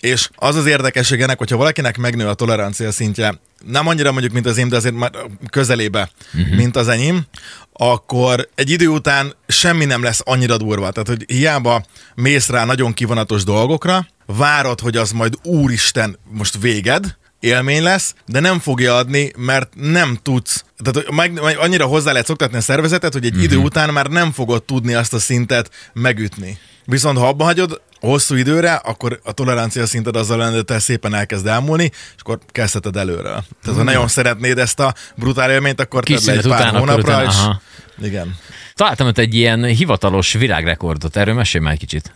És 0.00 0.28
az 0.34 0.56
az 0.56 0.66
érdekesség 0.66 1.20
ennek, 1.20 1.38
hogyha 1.38 1.56
valakinek 1.56 1.96
megnő 1.96 2.28
a 2.28 2.34
tolerancia 2.34 2.92
szintje, 2.92 3.40
nem 3.66 3.86
annyira 3.86 4.12
mondjuk, 4.12 4.32
mint 4.32 4.46
az 4.46 4.58
én, 4.58 4.68
de 4.68 4.76
azért 4.76 4.94
már 4.94 5.10
közelébe, 5.50 6.10
uh-huh. 6.34 6.56
mint 6.56 6.76
az 6.76 6.88
enyém, 6.88 7.22
akkor 7.72 8.48
egy 8.54 8.70
idő 8.70 8.88
után 8.88 9.34
semmi 9.46 9.84
nem 9.84 10.02
lesz 10.02 10.20
annyira 10.24 10.56
durva. 10.56 10.90
Tehát, 10.90 11.08
hogy 11.08 11.24
hiába 11.26 11.84
mész 12.14 12.48
rá 12.48 12.64
nagyon 12.64 12.92
kivonatos 12.92 13.44
dolgokra, 13.44 14.06
várod, 14.26 14.80
hogy 14.80 14.96
az 14.96 15.12
majd 15.12 15.34
úristen 15.42 16.18
most 16.30 16.58
véged, 16.60 17.16
élmény 17.40 17.82
lesz, 17.82 18.14
de 18.26 18.40
nem 18.40 18.58
fogja 18.58 18.96
adni, 18.96 19.32
mert 19.36 19.72
nem 19.74 20.18
tudsz, 20.22 20.64
tehát 20.82 21.10
meg, 21.10 21.42
meg 21.42 21.58
annyira 21.58 21.86
hozzá 21.86 22.10
lehet 22.10 22.26
szoktatni 22.26 22.56
a 22.56 22.60
szervezetet, 22.60 23.12
hogy 23.12 23.24
egy 23.24 23.30
uh-huh. 23.30 23.44
idő 23.44 23.56
után 23.56 23.92
már 23.92 24.06
nem 24.06 24.32
fogod 24.32 24.62
tudni 24.62 24.94
azt 24.94 25.14
a 25.14 25.18
szintet 25.18 25.70
megütni. 25.92 26.58
Viszont 26.84 27.18
ha 27.18 27.28
abba 27.28 27.44
hagyod 27.44 27.80
hosszú 28.06 28.34
időre, 28.34 28.74
akkor 28.74 29.20
a 29.22 29.32
tolerancia 29.32 29.86
szinted 29.86 30.16
azzal 30.16 30.38
lenne, 30.38 30.62
te 30.62 30.78
szépen 30.78 31.14
elkezd 31.14 31.46
elmúlni, 31.46 31.84
és 31.84 32.20
akkor 32.20 32.38
kezdheted 32.52 32.96
előről. 32.96 33.44
Tehát 33.62 33.78
ha 33.78 33.82
nagyon 33.82 34.08
szeretnéd 34.08 34.58
ezt 34.58 34.80
a 34.80 34.94
brutál 35.14 35.50
élményt, 35.50 35.80
akkor 35.80 36.04
tedd 36.04 36.18
le 36.24 36.32
egy 36.32 36.48
pár 36.48 36.60
után, 36.60 36.78
hónapra, 36.78 37.02
utána, 37.02 37.22
és 37.22 37.36
aha. 37.36 37.60
igen. 38.02 38.36
Találtam 38.74 39.06
ott 39.06 39.18
egy 39.18 39.34
ilyen 39.34 39.64
hivatalos 39.64 40.32
világrekordot, 40.32 41.16
erről 41.16 41.34
mesélj 41.34 41.64
már 41.64 41.72
egy 41.72 41.78
kicsit. 41.78 42.12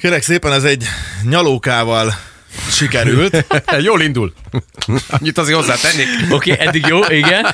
Kérlek 0.00 0.22
szépen, 0.22 0.52
ez 0.52 0.64
egy 0.64 0.84
nyalókával 1.22 2.14
sikerült. 2.70 3.46
Jól 3.78 4.00
indul. 4.00 4.32
Annyit 5.08 5.38
azért 5.38 5.56
hozzátennék. 5.56 6.06
Oké, 6.30 6.52
okay, 6.52 6.66
eddig 6.66 6.86
jó, 6.86 7.00
igen. 7.08 7.46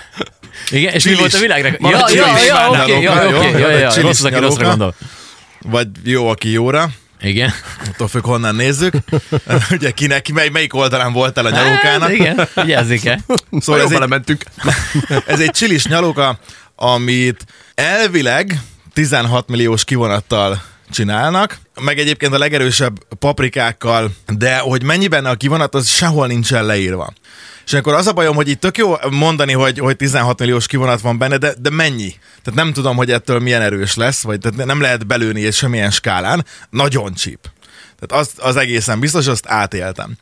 Igen, 0.71 0.93
és 0.93 1.05
mi 1.05 1.11
Csilis. 1.11 1.19
volt 1.19 1.35
a 1.35 1.39
világrekord? 1.39 1.93
Ja, 1.93 2.07
ja, 2.11 2.45
ja, 2.45 2.71
oké, 2.83 3.01
ja, 3.01 3.15
nyalóka, 3.15 3.39
oké, 3.39 3.51
jó? 3.51 3.59
ja, 3.59 3.71
ja, 3.71 3.79
ja, 3.79 3.91
Csilis 3.91 4.05
rossz, 4.05 4.19
az, 4.19 4.25
aki 4.25 4.35
rosszra 4.35 4.63
nyalóka. 4.63 4.69
gondol. 4.69 4.95
Vagy 5.65 5.89
jó, 6.03 6.29
aki 6.29 6.51
jóra. 6.51 6.91
Igen. 7.21 7.53
Attól 7.89 8.09
függ, 8.09 8.25
honnan 8.25 8.55
nézzük. 8.55 8.95
Ugye 9.71 9.91
kinek, 9.91 10.33
mely, 10.33 10.49
melyik 10.49 10.75
oldalán 10.75 11.13
voltál 11.13 11.47
a 11.47 11.51
nyalókának. 11.51 12.03
Hát, 12.09 12.11
igen, 12.13 12.49
vigyázzék-e. 12.55 13.21
Szóval 13.61 13.83
ez 13.83 13.91
egy- 13.91 13.99
lementünk. 13.99 14.45
Ez 15.27 15.41
egy 15.41 15.51
csilis 15.51 15.87
nyalóka, 15.87 16.39
amit 16.77 17.45
elvileg 17.75 18.61
16 18.93 19.49
milliós 19.49 19.85
kivonattal 19.85 20.63
csinálnak, 20.91 21.59
meg 21.81 21.99
egyébként 21.99 22.35
a 22.35 22.39
legerősebb 22.39 22.99
paprikákkal, 23.19 24.11
de 24.27 24.59
hogy 24.59 24.83
mennyi 24.83 25.09
benne 25.09 25.31
a 25.31 25.35
kivonat, 25.35 25.75
az 25.75 25.89
sehol 25.89 26.27
nincsen 26.27 26.65
leírva. 26.67 27.13
És 27.67 27.73
akkor 27.73 27.95
az 27.95 28.07
a 28.07 28.13
bajom, 28.13 28.35
hogy 28.35 28.49
itt 28.49 28.61
tök 28.61 28.77
jó 28.77 28.95
mondani, 29.11 29.53
hogy, 29.53 29.79
hogy 29.79 29.97
16 29.97 30.39
milliós 30.39 30.67
kivonat 30.67 31.01
van 31.01 31.19
benne, 31.19 31.37
de, 31.37 31.55
de 31.59 31.71
mennyi? 31.71 32.15
Tehát 32.43 32.61
nem 32.61 32.73
tudom, 32.73 32.97
hogy 32.97 33.11
ettől 33.11 33.39
milyen 33.39 33.63
erős 33.63 33.95
lesz, 33.95 34.23
vagy 34.23 34.39
tehát 34.39 34.67
nem 34.67 34.81
lehet 34.81 35.07
belőni 35.07 35.47
egy 35.47 35.55
semmilyen 35.55 35.91
skálán. 35.91 36.47
Nagyon 36.71 37.15
csíp. 37.15 37.39
Tehát 37.99 38.25
az, 38.27 38.47
az 38.47 38.57
egészen 38.57 39.01
biztos, 39.01 39.27
azt 39.27 39.47
átéltem. 39.49 40.17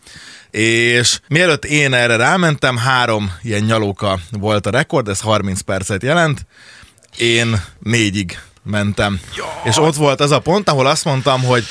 És 0.51 1.21
mielőtt 1.29 1.65
én 1.65 1.95
erre 1.95 2.17
rámentem, 2.17 2.77
három 2.77 3.33
ilyen 3.43 3.63
nyalóka 3.63 4.19
volt 4.31 4.67
a 4.67 4.71
rekord, 4.71 5.09
ez 5.09 5.21
30 5.21 5.61
percet 5.61 6.03
jelent. 6.03 6.47
Én 7.17 7.63
négyig 7.79 8.39
mentem. 8.63 9.21
És 9.65 9.77
ott 9.77 9.95
volt 9.95 10.21
az 10.21 10.31
a 10.31 10.39
pont, 10.39 10.69
ahol 10.69 10.87
azt 10.87 11.05
mondtam, 11.05 11.43
hogy 11.43 11.65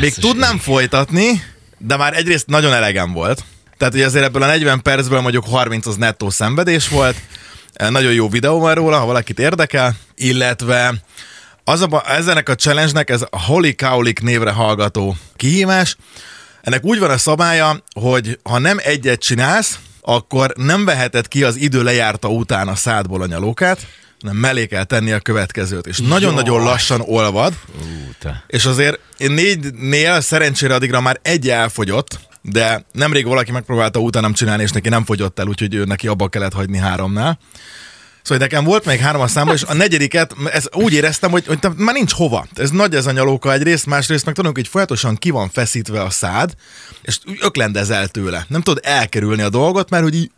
még 0.00 0.14
tudnám 0.14 0.58
folytatni, 0.58 1.42
de 1.78 1.96
már 1.96 2.16
egyrészt 2.16 2.46
nagyon 2.46 2.72
elegem 2.72 3.12
volt. 3.12 3.44
Tehát, 3.78 3.92
hogy 3.92 4.02
azért 4.02 4.24
ebből 4.24 4.42
a 4.42 4.46
40 4.46 4.82
percből 4.82 5.20
mondjuk 5.20 5.44
30 5.46 5.86
az 5.86 5.96
nettó 5.96 6.30
szenvedés 6.30 6.88
volt. 6.88 7.16
Eh, 7.72 7.90
Nagyon 7.90 8.12
jó 8.12 8.28
videó 8.28 8.60
van 8.60 8.74
róla, 8.74 8.98
ha 8.98 9.06
valakit 9.06 9.38
érdekel. 9.38 9.96
Illetve 10.14 10.94
az 11.64 11.80
a, 11.80 12.02
ezenek 12.06 12.48
a 12.48 12.54
challenge-nek 12.54 13.10
ez 13.10 13.22
a 13.30 13.42
Holy 13.42 13.72
Kaulik 13.72 14.20
névre 14.20 14.50
hallgató 14.50 15.16
kihívás. 15.36 15.96
Ennek 16.62 16.84
úgy 16.84 16.98
van 16.98 17.10
a 17.10 17.18
szabálya, 17.18 17.82
hogy 17.92 18.38
ha 18.42 18.58
nem 18.58 18.78
egyet 18.82 19.20
csinálsz, 19.20 19.78
akkor 20.00 20.52
nem 20.56 20.84
veheted 20.84 21.28
ki 21.28 21.42
az 21.42 21.56
idő 21.56 21.82
lejárta 21.82 22.28
után 22.28 22.68
a 22.68 22.74
szádból 22.74 23.22
a 23.22 23.26
nyalókát, 23.26 23.86
hanem 24.20 24.36
mellé 24.36 24.66
kell 24.66 24.84
tenni 24.84 25.12
a 25.12 25.20
következőt. 25.20 25.86
És 25.86 25.98
nagyon-nagyon 25.98 26.62
lassan 26.62 27.00
olvad, 27.00 27.52
Ú, 27.80 27.82
és 28.46 28.64
azért 28.64 28.98
én 29.16 29.30
négynél 29.30 30.20
szerencsére 30.20 30.74
addigra 30.74 31.00
már 31.00 31.18
egy 31.22 31.48
elfogyott, 31.48 32.18
de 32.50 32.84
nemrég 32.92 33.26
valaki 33.26 33.52
megpróbálta 33.52 33.98
utánam 33.98 34.32
csinálni, 34.32 34.62
és 34.62 34.70
neki 34.70 34.88
nem 34.88 35.04
fogyott 35.04 35.38
el, 35.38 35.46
úgyhogy 35.46 35.74
ő 35.74 35.84
neki 35.84 36.06
abba 36.08 36.28
kellett 36.28 36.52
hagyni 36.52 36.78
háromnál. 36.78 37.38
Szóval 38.22 38.46
nekem 38.46 38.64
volt 38.64 38.84
még 38.84 38.98
három 38.98 39.20
a 39.20 39.26
számban, 39.26 39.54
és 39.54 39.62
a 39.62 39.74
negyediket 39.74 40.34
ez 40.52 40.66
úgy 40.72 40.92
éreztem, 40.92 41.30
hogy, 41.30 41.46
hogy 41.46 41.58
már 41.76 41.94
nincs 41.94 42.12
hova. 42.12 42.46
Ez 42.54 42.70
nagy 42.70 42.94
ez 42.94 43.06
a 43.06 43.12
nyalóka 43.12 43.52
egyrészt, 43.52 43.86
másrészt 43.86 44.24
meg 44.24 44.34
tudom, 44.34 44.52
hogy 44.54 44.68
folyamatosan 44.68 45.16
ki 45.16 45.30
van 45.30 45.48
feszítve 45.48 46.02
a 46.02 46.10
szád, 46.10 46.54
és 47.02 47.18
öklendezel 47.40 48.08
tőle. 48.08 48.46
Nem 48.48 48.62
tudod 48.62 48.82
elkerülni 48.84 49.42
a 49.42 49.48
dolgot, 49.48 49.90
mert 49.90 50.02
hogy 50.02 50.14
így... 50.14 50.30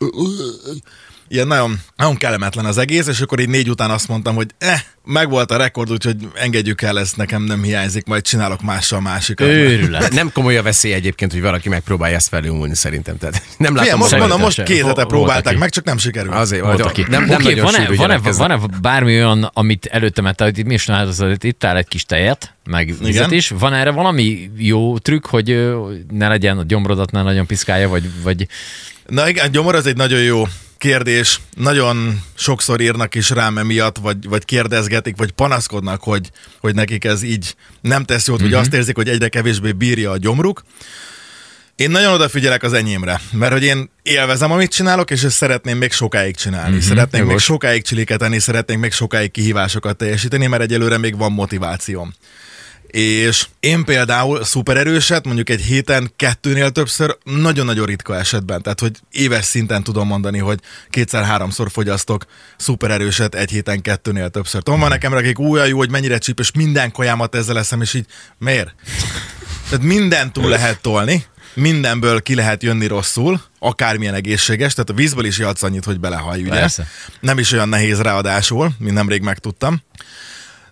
ilyen 1.33 1.47
nagyon, 1.47 1.81
nagyon 1.97 2.17
kellemetlen 2.17 2.65
az 2.65 2.79
egész, 2.79 3.07
és 3.07 3.21
akkor 3.21 3.41
így 3.41 3.49
négy 3.49 3.71
után 3.71 3.91
azt 3.91 4.09
mondtam, 4.09 4.35
hogy 4.35 4.47
eh, 4.59 4.81
megvolt 5.05 5.51
a 5.51 5.57
rekord, 5.57 5.91
úgyhogy 5.91 6.17
engedjük 6.35 6.83
el, 6.83 6.99
ezt 6.99 7.17
nekem 7.17 7.43
nem 7.43 7.63
hiányzik, 7.63 8.07
majd 8.07 8.23
csinálok 8.23 8.63
mással 8.63 9.01
másikat. 9.01 9.47
Őrület. 9.47 10.13
Nem 10.13 10.33
komoly 10.33 10.57
a 10.57 10.63
veszély 10.63 10.93
egyébként, 10.93 11.33
hogy 11.33 11.41
valaki 11.41 11.69
megpróbálja 11.69 12.17
ezt 12.17 12.29
felülmúlni 12.29 12.75
szerintem. 12.75 13.19
Tehát 13.19 13.43
nem 13.57 13.75
látom 13.75 13.83
Figyelj, 13.83 13.99
most 14.01 14.13
a- 14.13 14.17
mondom, 14.17 14.41
most 14.41 14.63
két 14.63 14.85
hete 14.85 15.05
próbálták 15.05 15.59
meg, 15.59 15.71
csak 15.71 15.85
nem 15.85 15.99
sikerült. 15.99 16.35
Azért, 16.35 16.63
Volt, 16.63 16.81
hogy 16.81 16.91
aki. 16.91 17.05
nem, 17.09 17.25
nem 17.25 17.43
nagyon 17.43 17.65
van-e, 17.65 17.89
van-e, 17.97 18.19
van-e 18.19 18.59
bármi 18.81 19.15
olyan, 19.15 19.51
amit 19.53 19.87
előtte 19.87 20.23
mert 20.23 20.41
itt 20.41 20.65
mi 20.67 20.75
is 20.75 20.85
csinálod, 20.85 21.45
itt 21.45 21.65
áll 21.65 21.77
egy 21.77 21.89
kis 21.89 22.05
tejet, 22.05 22.55
meg 22.65 22.95
vizet 23.03 23.31
is. 23.31 23.49
Van 23.49 23.75
erre 23.75 23.91
valami 23.91 24.51
jó 24.57 24.99
trükk, 24.99 25.27
hogy 25.27 25.75
ne 26.11 26.29
legyen 26.29 26.59
a 26.59 26.63
gyomrodat, 26.63 27.11
ne 27.11 27.23
nagyon 27.23 27.47
piszkálja, 27.47 27.89
vagy, 27.89 28.11
vagy 28.23 28.47
Na 29.07 29.29
igen, 29.29 29.47
a 29.47 29.49
gyomor 29.49 29.75
az 29.75 29.87
egy 29.87 29.97
nagyon 29.97 30.21
jó 30.21 30.45
kérdés. 30.81 31.41
Nagyon 31.57 32.23
sokszor 32.35 32.81
írnak 32.81 33.15
is 33.15 33.31
rám 33.31 33.59
emiatt, 33.59 33.97
vagy, 33.97 34.29
vagy 34.29 34.45
kérdezgetik, 34.45 35.17
vagy 35.17 35.31
panaszkodnak, 35.31 36.03
hogy, 36.03 36.31
hogy 36.61 36.75
nekik 36.75 37.05
ez 37.05 37.23
így 37.23 37.55
nem 37.81 38.05
tesz 38.05 38.27
jót, 38.27 38.41
Mhm. 38.41 38.51
vagy 38.51 38.59
azt 38.59 38.73
érzik, 38.75 38.97
hogy 38.97 39.09
egyre 39.09 39.29
kevésbé 39.29 39.73
bírja 39.73 40.11
a 40.11 40.17
gyomruk. 40.17 40.63
Én 41.77 41.91
nagyon 41.91 42.13
odafigyelek 42.13 42.63
az 42.63 42.73
enyémre, 42.73 43.21
mert 43.33 43.53
hogy 43.53 43.63
én 43.63 43.91
élvezem, 44.03 44.51
amit 44.53 44.71
csinálok, 44.73 45.11
és 45.11 45.23
ezt 45.23 45.37
szeretném 45.37 45.79
még 45.79 45.93
sokáig 45.93 46.37
csinálni. 46.37 46.71
Mm-hmm, 46.71 46.81
szeretnék 46.89 47.25
még 47.25 47.39
sokáig 47.39 47.83
csiliket 47.83 48.23
enni, 48.23 48.39
szeretnék 48.39 48.79
még 48.79 48.93
sokáig 48.93 49.31
kihívásokat 49.31 49.97
teljesíteni, 49.97 50.47
mert 50.47 50.63
egyelőre 50.63 50.99
még 50.99 51.17
van 51.17 51.33
motivációm. 51.33 52.13
És 52.91 53.47
én 53.61 53.85
például 53.85 54.45
szupererőset 54.45 55.25
mondjuk 55.25 55.51
egy 55.51 55.61
héten 55.61 56.13
kettőnél 56.17 56.71
többször 56.71 57.17
nagyon-nagyon 57.25 57.87
ritka 57.87 58.17
esetben. 58.17 58.63
Tehát, 58.63 58.81
hogy 58.81 58.97
éves 59.11 59.45
szinten 59.45 59.83
tudom 59.83 60.07
mondani, 60.07 60.39
hogy 60.39 60.59
kétszer-háromszor 60.91 61.71
fogyasztok 61.71 62.25
szupererőset 62.57 63.35
egy 63.35 63.51
héten 63.51 63.83
kettőnél 63.83 64.31
többször. 64.31 64.63
Tudom, 64.63 64.81
van 64.81 64.89
nekem 64.89 65.13
akik 65.13 65.39
újra 65.39 65.65
jó, 65.65 65.77
hogy 65.77 65.91
mennyire 65.91 66.19
csíp, 66.19 66.39
és 66.41 66.51
minden 66.51 66.93
kajámat 66.93 67.35
ezzel 67.35 67.55
leszem, 67.55 67.81
és 67.81 67.95
így 67.95 68.07
miért? 68.39 68.75
Tehát 69.69 69.85
mindent 69.85 70.33
túl 70.33 70.49
lehet 70.49 70.81
tolni, 70.81 71.25
mindenből 71.55 72.23
ki 72.23 72.35
lehet 72.35 72.63
jönni 72.63 72.87
rosszul, 72.87 73.41
akármilyen 73.59 74.15
egészséges, 74.15 74.73
tehát 74.73 74.91
a 74.91 74.95
vízből 74.95 75.25
is 75.25 75.39
jadsz 75.39 75.63
annyit, 75.63 75.85
hogy 75.85 76.01
belehaj, 76.01 76.41
ugye? 76.41 76.51
Persze. 76.51 76.87
Nem 77.21 77.39
is 77.39 77.53
olyan 77.53 77.69
nehéz 77.69 78.01
ráadásul, 78.01 78.71
mint 78.79 78.95
nemrég 78.95 79.23
megtudtam. 79.23 79.83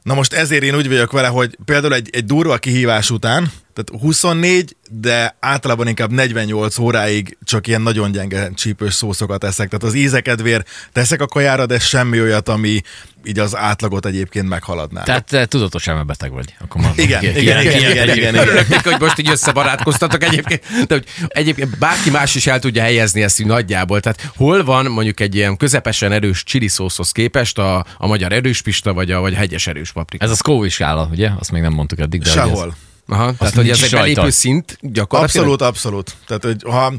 Na 0.09 0.15
most 0.15 0.33
ezért 0.33 0.63
én 0.63 0.75
úgy 0.75 0.89
vagyok 0.89 1.13
vele, 1.13 1.29
hogy 1.29 1.59
például 1.65 1.95
egy, 1.95 2.09
egy 2.13 2.25
durva 2.25 2.57
kihívás 2.57 3.11
után, 3.11 3.53
tehát 3.75 4.03
24, 4.03 4.77
de 4.91 5.37
általában 5.41 5.89
inkább 5.89 6.11
48 6.11 6.79
óráig 6.79 7.39
csak 7.45 7.67
ilyen 7.67 7.81
nagyon 7.81 8.13
gyenge 8.13 8.51
csípős 8.55 8.95
szószokat 8.95 9.45
eszek. 9.45 9.69
Tehát 9.69 9.85
az 9.85 9.95
ízekedvér 9.95 10.65
teszek 10.93 11.21
a 11.21 11.27
kajára, 11.27 11.67
de 11.67 11.79
semmi 11.79 12.21
olyat, 12.21 12.49
ami 12.49 12.81
így 13.29 13.39
az 13.39 13.57
átlagot 13.57 14.07
egyébként 14.07 14.49
meghaladná. 14.49 15.03
tehát 15.03 15.25
te 15.25 15.47
tudatos 15.47 15.87
elmebeteg 15.87 16.33
vagy. 16.33 16.55
Akkor 16.61 16.81
mondom. 16.81 17.05
Igen, 17.05 17.23
igen, 17.23 17.37
igen, 17.41 17.63
igen, 17.63 17.91
igen, 17.91 18.07
ki- 18.09 18.17
igen. 18.21 18.35
Örülök 18.35 18.69
neki, 18.69 18.89
hogy 18.89 19.01
most 19.01 19.19
így 19.19 19.31
összebarátkoztatok 19.31 20.23
egyébként, 20.25 20.63
de 20.87 20.95
hogy 20.95 21.05
egyébként 21.29 21.79
bárki 21.79 22.11
más 22.11 22.35
is 22.35 22.47
el 22.47 22.59
tudja 22.59 22.83
helyezni 22.83 23.23
ezt 23.23 23.41
így 23.41 23.47
nagyjából. 23.47 24.01
Tehát 24.01 24.31
hol 24.37 24.65
van 24.65 24.87
mondjuk 24.87 25.21
egy 25.21 25.35
ilyen 25.35 25.57
közepesen 25.57 26.13
erős 26.13 26.45
chili 26.45 26.69
szószhoz 26.69 27.11
képest 27.13 27.59
a, 27.59 27.85
a 27.99 28.07
magyar 28.07 28.33
erős 28.33 28.63
pista, 28.63 28.93
vagy 28.93 29.11
a, 29.11 29.21
vagy 29.21 29.35
a 29.35 29.37
hegyes 29.37 29.67
erős 29.67 29.93
paprika? 29.93 30.25
Ez 30.25 30.31
a 30.31 30.35
Scoville 30.35 30.69
skála, 30.71 31.09
ugye? 31.13 31.31
Azt 31.39 31.51
még 31.53 31.63
nem 31.63 31.73
mondtuk 31.73 31.99
eddig. 31.99 32.23
De 32.23 32.31
Sehol. 32.31 32.77
Aha, 33.09 33.35
tehát 33.39 33.55
hogy 33.55 33.71
ez 33.71 33.83
egy 33.83 33.91
belépő 33.91 34.31
szint 34.31 34.79
gyakorlatilag? 34.81 35.47
Abszolút, 35.47 35.63
abszolút. 35.75 36.15
Tehát, 36.27 36.45
hogy 36.45 36.63
ha, 36.63 36.93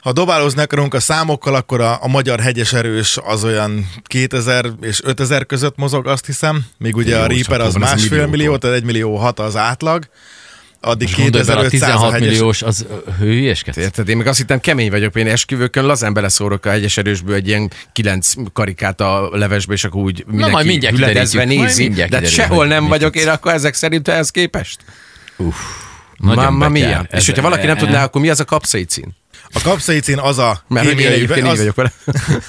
ha 0.00 0.12
dobálózni 0.12 0.62
akarunk 0.62 0.94
a 0.94 1.00
számokkal, 1.00 1.54
akkor 1.54 1.80
a, 1.80 1.98
a 2.02 2.08
magyar 2.08 2.40
hegyes 2.40 2.72
erős 2.72 3.18
az 3.24 3.44
olyan 3.44 3.90
2000 4.02 4.64
és 4.80 5.00
5000 5.04 5.46
között 5.46 5.76
mozog, 5.76 6.06
azt 6.06 6.26
hiszem. 6.26 6.66
Míg 6.78 6.96
ugye 6.96 7.18
a 7.18 7.26
Reaper 7.26 7.60
az 7.60 7.74
másfél 7.74 8.08
milliókon. 8.08 8.30
millió, 8.30 8.56
tehát 8.56 8.76
1 8.76 8.84
millió 8.84 9.16
6 9.16 9.38
az 9.38 9.56
átlag. 9.56 10.08
Addig 10.80 11.08
És 11.08 11.14
gondolj 11.16 11.44
bele, 11.44 11.58
a 11.58 11.62
2500 11.62 11.88
a 11.88 11.92
16 11.92 12.12
hegyes. 12.12 12.28
milliós, 12.28 12.62
az 12.62 12.86
hülyeskedsz? 13.18 13.76
Érted? 13.76 14.08
Én 14.08 14.16
meg 14.16 14.26
azt 14.26 14.38
hittem 14.38 14.60
kemény 14.60 14.90
vagyok, 14.90 15.14
én 15.14 15.26
esküvőkön 15.26 15.84
lazán 15.84 16.12
beleszórok 16.12 16.66
a 16.66 16.70
hegyes 16.70 16.96
erősből 16.96 17.34
egy 17.34 17.48
ilyen 17.48 17.70
kilenc 17.92 18.32
karikát 18.52 19.00
a 19.00 19.28
levesbe, 19.32 19.72
és 19.72 19.84
akkor 19.84 20.02
úgy 20.02 20.24
mindenki 20.26 20.52
majd 20.52 20.66
mindjárt 20.66 20.94
hüledezve 20.94 21.44
nézi. 21.44 21.82
mindjárt 21.82 22.10
de 22.10 22.26
sehol 22.26 22.66
nem 22.66 22.80
mit 22.80 22.90
vagyok 22.90 23.16
én 23.16 23.28
akkor 23.28 23.52
ezek 23.52 23.74
szerint 23.74 24.08
ehhez 24.08 24.30
képest. 24.30 24.80
Nagyon 26.16 26.44
Mamma 26.44 26.68
mia. 26.68 27.06
És 27.10 27.26
hogyha 27.26 27.42
valaki 27.42 27.66
nem 27.66 27.76
tudná, 27.76 28.04
akkor 28.04 28.20
mi 28.20 28.28
az 28.28 28.40
a 28.40 28.44
kapszaicin? 28.44 29.16
A 29.52 29.60
kapszaicin 29.62 30.18
az 30.18 30.38
a 30.38 30.62
Mert 30.68 30.86
én 30.86 30.96
kémiai- 30.96 31.20
így 31.22 31.30
az, 31.30 31.58
vagyok 31.58 31.74
vele. 31.74 31.92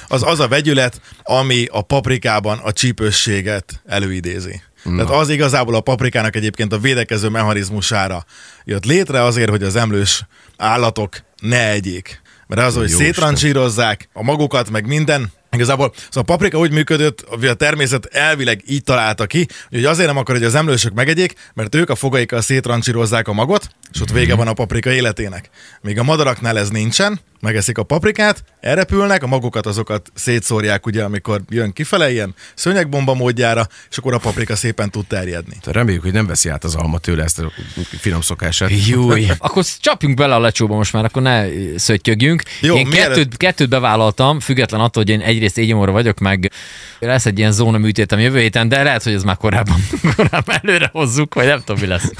az, 0.08 0.22
az 0.22 0.40
a 0.40 0.48
vegyület, 0.48 1.00
ami 1.22 1.66
a 1.70 1.82
paprikában 1.82 2.58
a 2.58 2.72
csípősséget 2.72 3.80
előidézi. 3.86 4.62
Na. 4.82 5.04
Tehát 5.04 5.20
az 5.20 5.28
igazából 5.28 5.74
a 5.74 5.80
paprikának 5.80 6.36
egyébként 6.36 6.72
a 6.72 6.78
védekező 6.78 7.28
mechanizmusára 7.28 8.24
jött 8.64 8.84
létre 8.84 9.22
azért, 9.22 9.50
hogy 9.50 9.62
az 9.62 9.76
emlős 9.76 10.26
állatok 10.56 11.16
ne 11.40 11.70
egyék. 11.70 12.20
Mert 12.46 12.60
az, 12.62 12.74
hogy 12.74 12.88
szétrancsírozzák 12.88 14.08
a 14.12 14.22
magukat, 14.22 14.70
meg 14.70 14.86
minden, 14.86 15.32
Igazából 15.52 15.92
szóval 15.94 16.22
a 16.22 16.22
paprika 16.22 16.58
úgy 16.58 16.72
működött, 16.72 17.24
hogy 17.28 17.46
a 17.46 17.54
természet 17.54 18.04
elvileg 18.04 18.62
így 18.66 18.82
találta 18.82 19.26
ki, 19.26 19.46
hogy 19.70 19.84
azért 19.84 20.08
nem 20.08 20.16
akar, 20.16 20.34
hogy 20.34 20.44
az 20.44 20.54
emlősök 20.54 20.94
megegyék, 20.94 21.34
mert 21.54 21.74
ők 21.74 21.90
a 21.90 21.94
fogaikkal 21.94 22.40
szétrancsírozzák 22.40 23.28
a 23.28 23.32
magot, 23.32 23.68
és 23.92 24.00
ott 24.00 24.10
vége 24.10 24.34
van 24.34 24.48
a 24.48 24.52
paprika 24.52 24.90
életének. 24.90 25.50
Míg 25.80 25.98
a 25.98 26.02
madaraknál 26.02 26.58
ez 26.58 26.68
nincsen, 26.68 27.20
megeszik 27.40 27.78
a 27.78 27.82
paprikát, 27.82 28.44
elrepülnek, 28.60 29.22
a 29.22 29.26
magukat 29.26 29.66
azokat 29.66 30.10
szétszórják, 30.14 30.86
ugye, 30.86 31.02
amikor 31.02 31.40
jön 31.48 31.72
kifele 31.72 32.10
ilyen 32.12 32.34
szőnyegbomba 32.54 33.14
módjára, 33.14 33.66
és 33.90 33.98
akkor 33.98 34.14
a 34.14 34.18
paprika 34.18 34.56
szépen 34.56 34.90
tud 34.90 35.06
terjedni. 35.06 35.56
Reméljük, 35.64 36.02
hogy 36.02 36.12
nem 36.12 36.26
veszi 36.26 36.48
át 36.48 36.64
az 36.64 36.74
alma 36.74 36.98
tőle 36.98 37.22
ezt 37.22 37.38
a 37.38 37.52
finom 37.98 38.20
szokását. 38.20 38.70
Júj. 38.86 39.26
Akkor 39.38 39.64
csapjunk 39.80 40.16
bele 40.16 40.34
a 40.34 40.40
lecsóba 40.40 40.74
most 40.74 40.92
már, 40.92 41.04
akkor 41.04 41.22
ne 41.22 41.44
szöttyögjünk. 41.76 42.42
Jó, 42.60 42.76
én 42.76 42.88
kettőt, 42.90 43.36
kettőt 43.36 43.68
bevállaltam, 43.68 44.40
független 44.40 44.80
attól, 44.80 45.02
hogy 45.02 45.12
én 45.12 45.20
egyrészt 45.20 45.58
égyomorra 45.58 45.92
vagyok, 45.92 46.18
meg 46.18 46.52
lesz 46.98 47.26
egy 47.26 47.38
ilyen 47.38 47.52
zóna 47.52 47.78
műtétem 47.78 48.18
jövő 48.18 48.38
héten, 48.38 48.68
de 48.68 48.82
lehet, 48.82 49.02
hogy 49.02 49.12
ez 49.12 49.22
már 49.22 49.36
korábban, 49.36 49.86
korábban 50.16 50.56
előre 50.62 50.88
hozzuk, 50.92 51.34
vagy 51.34 51.46
nem 51.46 51.62
tudom, 51.64 51.80
mi 51.80 51.86
lesz. 51.86 52.12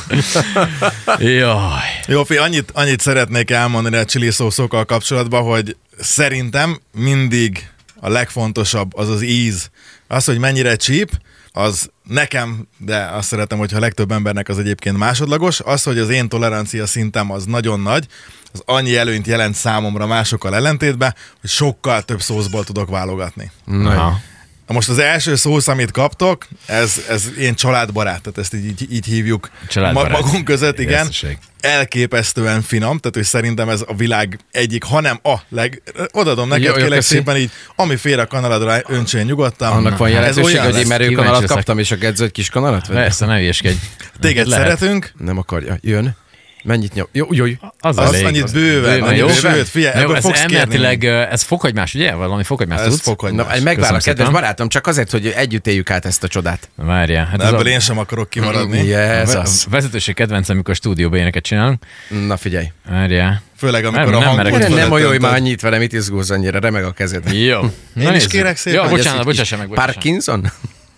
Jaj. 1.19 1.81
Jó, 2.07 2.25
fi, 2.25 2.37
annyit, 2.37 2.71
annyit 2.75 3.01
szeretnék 3.01 3.51
elmondani 3.51 3.97
a 3.97 4.05
chili 4.05 4.31
szószokkal 4.31 4.85
kapcsolatban, 4.85 5.10
hogy 5.19 5.77
szerintem 5.99 6.81
mindig 6.93 7.69
a 8.01 8.09
legfontosabb 8.09 8.97
az 8.97 9.09
az 9.09 9.23
íz. 9.23 9.71
Az, 10.07 10.25
hogy 10.25 10.39
mennyire 10.39 10.77
csíp, 10.77 11.11
az 11.53 11.91
nekem, 12.03 12.69
de 12.79 12.97
azt 12.97 13.29
szeretem, 13.29 13.59
hogyha 13.59 13.77
a 13.77 13.81
legtöbb 13.81 14.11
embernek 14.11 14.49
az 14.49 14.59
egyébként 14.59 14.97
másodlagos, 14.97 15.61
az, 15.61 15.83
hogy 15.83 15.99
az 15.99 16.09
én 16.09 16.29
tolerancia 16.29 16.87
szintem 16.87 17.31
az 17.31 17.45
nagyon 17.45 17.81
nagy, 17.81 18.07
az 18.53 18.63
annyi 18.65 18.97
előnyt 18.97 19.27
jelent 19.27 19.55
számomra 19.55 20.07
másokkal 20.07 20.55
ellentétben, 20.55 21.15
hogy 21.41 21.51
sokkal 21.51 22.03
több 22.03 22.21
szószból 22.21 22.65
tudok 22.65 22.91
válogatni. 22.91 23.51
Na. 23.65 24.21
Na 24.71 24.77
most 24.77 24.89
az 24.89 24.99
első 24.99 25.35
szósz, 25.35 25.69
amit 25.69 25.91
kaptok, 25.91 26.47
ez, 26.67 27.01
ez 27.09 27.25
ilyen 27.39 27.55
családbarát, 27.55 28.21
tehát 28.21 28.39
ezt 28.39 28.55
így, 28.55 28.65
így, 28.65 28.93
így 28.93 29.05
hívjuk 29.07 29.51
Családbarát. 29.69 30.11
ma- 30.13 30.19
magunk 30.21 30.45
között, 30.45 30.79
igen. 30.79 30.99
Érszeség. 30.99 31.39
Elképesztően 31.61 32.63
finom, 32.63 32.99
tehát 32.99 33.15
hogy 33.15 33.25
szerintem 33.25 33.69
ez 33.69 33.81
a 33.87 33.95
világ 33.95 34.39
egyik, 34.51 34.85
hanem 34.85 35.21
a 35.23 35.35
leg... 35.49 35.83
Odadom 36.13 36.49
neked, 36.49 36.65
Jó, 36.65 36.71
jó, 36.71 36.77
kérlek 36.77 36.99
köszi. 36.99 37.15
szépen 37.15 37.37
így, 37.37 37.51
ami 37.77 37.97
fér 37.97 38.19
a 38.19 38.27
kanaladra, 38.27 38.81
öntsél 38.87 39.23
nyugodtan. 39.23 39.73
Annak 39.73 39.97
van 39.97 40.09
Ez 40.09 40.15
jelentőség, 40.15 40.45
olyan 40.55 40.65
hogy 40.73 40.81
én 40.81 40.87
merőkanalat 40.87 41.33
kíváncsi 41.33 41.47
kaptam, 41.55 41.79
és 41.79 41.91
a 41.91 41.97
gedző 41.97 42.25
egy 42.25 42.33
kis 42.33 42.49
kanalat? 42.49 42.89
Persze, 42.89 43.27
ne 43.27 43.37
hülyeskedj. 43.39 43.77
Téged 44.21 44.47
Lehet. 44.47 44.65
szeretünk, 44.67 45.13
Nem 45.19 45.39
akarja. 45.39 45.79
Jön. 45.81 46.17
Mennyit 46.65 46.95
nyom? 46.95 47.07
Jó, 47.13 47.27
jó, 47.31 47.47
jó. 47.47 47.55
Az, 47.79 47.99
azt 47.99 48.13
elég. 48.13 48.27
annyit 48.27 48.53
bőven, 48.53 48.83
Bőven, 48.83 49.03
annyit 49.09 49.19
jó? 49.19 49.27
bőven, 49.27 49.65
figyelj, 49.65 49.95
Jó, 49.97 50.03
ebből 50.03 50.17
ez 50.17 50.23
fogsz 50.23 50.39
kérni. 50.41 50.57
elméletileg, 50.57 51.05
ez 51.05 51.43
fokhagymás, 51.43 51.95
ugye? 51.95 52.13
Valami 52.15 52.43
fokhagymás 52.45 52.81
Ez 52.81 52.87
tudsz? 52.87 53.01
fokhagymás. 53.03 53.47
Na, 53.59 53.63
megvár 53.65 53.91
a 53.95 53.97
kedves 53.99 54.03
szépen. 54.17 54.33
barátom, 54.33 54.69
csak 54.69 54.87
azért, 54.87 55.11
hogy 55.11 55.27
együtt 55.27 55.67
éljük 55.67 55.91
át 55.91 56.05
ezt 56.05 56.23
a 56.25 56.29
csodát. 56.29 56.69
Várjál. 56.75 57.25
Hát 57.27 57.43
ebből 57.43 57.67
a, 57.67 57.69
én 57.69 57.81
sem 57.81 57.99
akarok 57.99 58.31
kimaradni. 58.31 58.85
Yes, 58.85 59.35
a 59.35 59.41
az. 59.41 59.67
vezetőség 59.71 60.15
kedvencem, 60.15 60.55
amikor 60.55 60.75
stúdióban 60.75 61.19
éneket 61.19 61.43
csinálunk. 61.43 61.85
Na 62.27 62.37
figyelj. 62.37 62.67
Várjál. 62.91 63.43
Főleg 63.57 63.85
amikor 63.85 64.11
Nem, 64.13 64.21
a 64.21 64.25
hangot. 64.25 64.59
Nem, 64.59 64.73
nem 64.73 64.93
olyan, 64.93 65.09
hogy 65.09 65.21
már 65.21 65.35
annyit 65.35 65.61
vele, 65.61 65.79
mit 65.79 65.93
izgulsz 65.93 66.31
annyira, 66.31 66.59
remeg 66.59 66.85
a 66.85 66.93
kezed. 66.93 67.33
Jó. 67.33 67.61
Én 68.01 68.15
is 68.15 68.27
kérek 68.27 68.57
szépen. 68.57 68.83
Jó, 68.85 68.89
bocsánat, 68.91 69.25
bocsássa 69.25 69.57
meg. 69.57 69.69
Parkinson? 69.69 70.53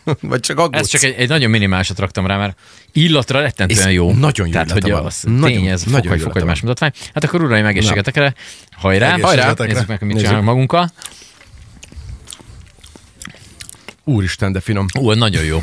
Vagy 0.21 0.41
csak 0.41 0.59
aggódsz? 0.59 0.81
Ez 0.81 0.87
csak 0.89 1.03
egy, 1.03 1.15
egy 1.19 1.29
nagyon 1.29 1.51
minimálisat 1.51 1.99
raktam 1.99 2.27
rá, 2.27 2.37
mert 2.37 2.59
illatra 2.93 3.41
rettentően 3.41 3.89
És 3.89 3.95
jó. 3.95 4.13
nagyon 4.13 4.47
jó 4.47 4.53
Tehát, 4.53 4.71
hogy 4.71 4.91
van. 4.91 5.05
az 5.05 5.23
Nagyon- 5.23 5.43
tény, 5.43 5.67
ez 5.67 5.83
nagyon 5.83 6.01
fokhag, 6.03 6.19
jó 6.19 6.25
fokhagymás 6.25 6.61
illata 6.61 6.85
mutatvány. 6.85 7.11
Hát 7.15 7.25
akkor 7.25 7.43
uraim, 7.43 7.65
egészségetekre. 7.67 8.35
Hajrá, 8.71 9.13
Egészségetekre. 9.15 9.67
Nézzük 9.73 9.87
meg, 9.87 9.99
hogy 9.99 10.09
mit 10.09 10.19
csinálunk 10.19 10.45
magunkkal. 10.45 10.93
Úristen, 14.05 14.53
de 14.53 14.61
finom. 14.61 14.87
Ú, 14.99 15.13
nagyon 15.13 15.45
jó. 15.45 15.59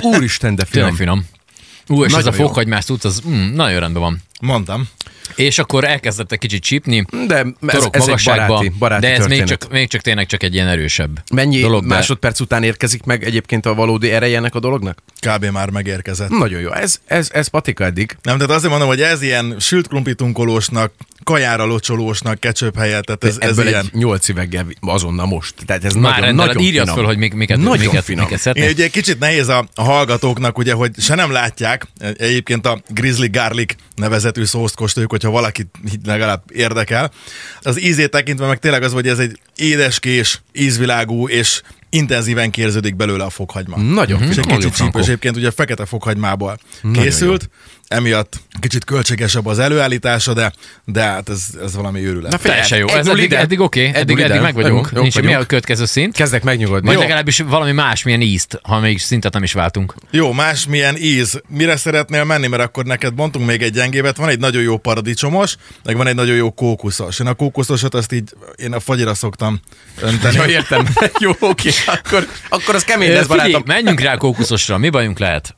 Úristen, 0.00 0.54
de 0.54 0.64
Tényleg 0.70 0.94
finom. 0.94 1.22
finom. 1.22 1.98
Ú, 1.98 2.04
és 2.04 2.06
ez 2.06 2.12
Nagyon 2.12 2.32
a 2.32 2.36
jó. 2.36 2.46
fokhagymás 2.46 2.84
tudsz, 2.84 3.04
az 3.04 3.22
mm, 3.28 3.54
nagyon 3.54 3.80
rendben 3.80 4.02
van. 4.02 4.22
Mondtam. 4.40 4.88
És 5.36 5.58
akkor 5.58 5.84
elkezdett 5.84 6.32
egy 6.32 6.38
kicsit 6.38 6.62
csípni, 6.62 7.04
De 7.26 7.44
ez, 7.66 7.86
ez 7.90 8.08
egy 8.08 8.22
baráti, 8.24 8.68
baráti 8.78 9.06
de 9.06 9.12
ez 9.14 9.26
még 9.26 9.44
csak, 9.44 9.70
még 9.70 9.88
csak 9.88 10.00
tényleg 10.00 10.26
csak 10.26 10.42
egy 10.42 10.54
ilyen 10.54 10.68
erősebb 10.68 11.22
Mennyi 11.34 11.60
dolog. 11.60 11.80
de- 11.82 11.94
másodperc 11.94 12.40
után 12.40 12.62
érkezik 12.62 13.02
meg 13.04 13.24
egyébként 13.24 13.66
a 13.66 13.74
valódi 13.74 14.10
ereje 14.10 14.36
ennek 14.36 14.54
a 14.54 14.60
dolognak? 14.60 15.02
Kb. 15.20 15.44
már 15.44 15.70
megérkezett. 15.70 16.28
Nagyon 16.28 16.60
jó. 16.60 16.72
Ez, 16.72 17.00
ez, 17.06 17.28
ez 17.32 17.48
patika 17.48 17.84
eddig. 17.84 18.16
Nem, 18.22 18.36
tehát 18.36 18.52
azért 18.52 18.70
mondom, 18.70 18.88
hogy 18.88 19.00
ez 19.00 19.22
ilyen 19.22 19.56
sült 19.58 19.88
krumplitunkolósnak, 19.88 20.92
kajára 21.26 21.64
locsolósnak, 21.64 22.40
ketchup 22.40 22.76
helyett, 22.78 23.04
tehát 23.04 23.24
ez, 23.24 23.36
ez 23.38 23.50
Ebből 23.50 23.66
ilyen. 23.66 23.84
egy 23.92 23.98
nyolc 23.98 24.28
üveggel 24.28 24.66
azonnal 24.80 25.26
most. 25.26 25.54
Tehát 25.66 25.84
ez 25.84 25.94
Már 25.94 26.20
nagyon, 26.20 26.34
nagyon 26.34 26.58
írjad 26.58 26.80
finom. 26.82 26.94
föl, 26.96 27.04
hogy 27.04 27.16
mik- 27.18 27.34
miket, 27.34 27.56
Nagyon 27.58 27.78
miket, 27.86 28.04
finom. 28.04 28.24
miket 28.24 28.32
Én 28.38 28.42
szeretnél. 28.42 28.70
ugye 28.70 28.88
kicsit 28.88 29.18
nehéz 29.18 29.48
a, 29.48 29.68
a 29.74 29.82
hallgatóknak, 29.82 30.58
ugye, 30.58 30.72
hogy 30.72 30.90
se 30.98 31.14
nem 31.14 31.30
látják, 31.30 31.86
egyébként 32.16 32.66
a 32.66 32.80
Grizzly 32.88 33.26
Garlic 33.28 33.74
nevezetű 33.94 34.44
szószt 34.44 34.74
kóstoljuk, 34.74 35.10
hogyha 35.10 35.30
valakit 35.30 35.66
legalább 36.04 36.42
érdekel. 36.52 37.10
Az 37.60 37.80
ízét 37.82 38.10
tekintve 38.10 38.46
meg 38.46 38.58
tényleg 38.58 38.82
az, 38.82 38.92
hogy 38.92 39.08
ez 39.08 39.18
egy 39.18 39.38
édeskés, 39.56 40.40
ízvilágú 40.52 41.28
és 41.28 41.62
intenzíven 41.90 42.50
kérződik 42.50 42.96
belőle 42.96 43.24
a 43.24 43.30
fokhagyma. 43.30 43.76
Nagyon 43.76 44.22
És 44.22 44.28
finom. 44.28 44.48
egy 44.50 44.56
kicsit 44.56 44.74
csípős, 44.74 45.02
egyébként 45.06 45.36
ugye 45.36 45.50
fekete 45.50 45.84
fokhagymából 45.84 46.58
Nagyon 46.82 47.02
készült, 47.02 47.48
emiatt 47.88 48.40
kicsit 48.66 48.84
költségesebb 48.84 49.46
az 49.46 49.58
előállítása, 49.58 50.32
de, 50.32 50.52
de 50.84 51.02
hát 51.02 51.28
ez, 51.28 51.44
ez 51.62 51.74
valami 51.76 52.06
őrület. 52.06 52.30
Na, 52.30 52.38
Teljesen 52.38 52.78
jó. 52.78 52.88
Ez 52.88 53.06
eddig, 53.08 53.32
eddig 53.32 53.60
oké, 53.60 53.84
Egy 53.84 53.94
eddig, 53.94 54.18
eddig 54.18 54.40
meg 54.40 54.54
vagyunk. 54.54 54.88
Jók 54.92 55.02
Nincs 55.02 55.14
mi 55.14 55.22
vagyunk. 55.22 55.42
a 55.42 55.46
következő 55.46 55.84
szint? 55.84 56.14
Kezdek 56.16 56.42
megnyugodni. 56.42 56.86
Vagy 56.86 56.94
Jó. 56.94 57.00
legalábbis 57.00 57.38
valami 57.38 57.72
másmilyen 57.72 58.20
ízt, 58.20 58.58
ha 58.62 58.80
még 58.80 58.98
szintet 59.00 59.32
nem 59.32 59.42
is 59.42 59.52
váltunk. 59.52 59.94
Jó, 60.10 60.32
más 60.32 60.66
milyen 60.66 60.96
íz. 60.96 61.40
Mire 61.48 61.76
szeretnél 61.76 62.24
menni, 62.24 62.46
mert 62.46 62.62
akkor 62.62 62.84
neked 62.84 63.14
bontunk 63.14 63.46
még 63.46 63.62
egy 63.62 63.72
gyengévet. 63.72 64.16
Van 64.16 64.28
egy 64.28 64.38
nagyon 64.38 64.62
jó 64.62 64.76
paradicsomos, 64.76 65.56
meg 65.84 65.96
van 65.96 66.06
egy 66.06 66.14
nagyon 66.14 66.36
jó 66.36 66.50
kókuszos. 66.50 67.18
Én 67.20 67.26
a 67.26 67.34
kókuszosat 67.34 67.94
azt 67.94 68.12
így, 68.12 68.30
én 68.56 68.72
a 68.72 68.80
fagyira 68.80 69.14
szoktam 69.14 69.60
önteni. 70.00 70.34
Ja, 70.46 70.46
értem. 70.46 70.86
Jó, 71.18 71.30
oké. 71.40 71.70
Akkor, 71.86 72.28
akkor 72.48 72.74
az 72.74 72.84
kemény 72.84 73.12
lesz, 73.12 73.26
Figyelj, 73.26 73.38
barátom. 73.52 73.62
menjünk 73.66 74.00
rá 74.00 74.12
a 74.12 74.16
kókuszosra, 74.16 74.78
mi 74.78 74.88
bajunk 74.88 75.18
lehet? 75.18 75.54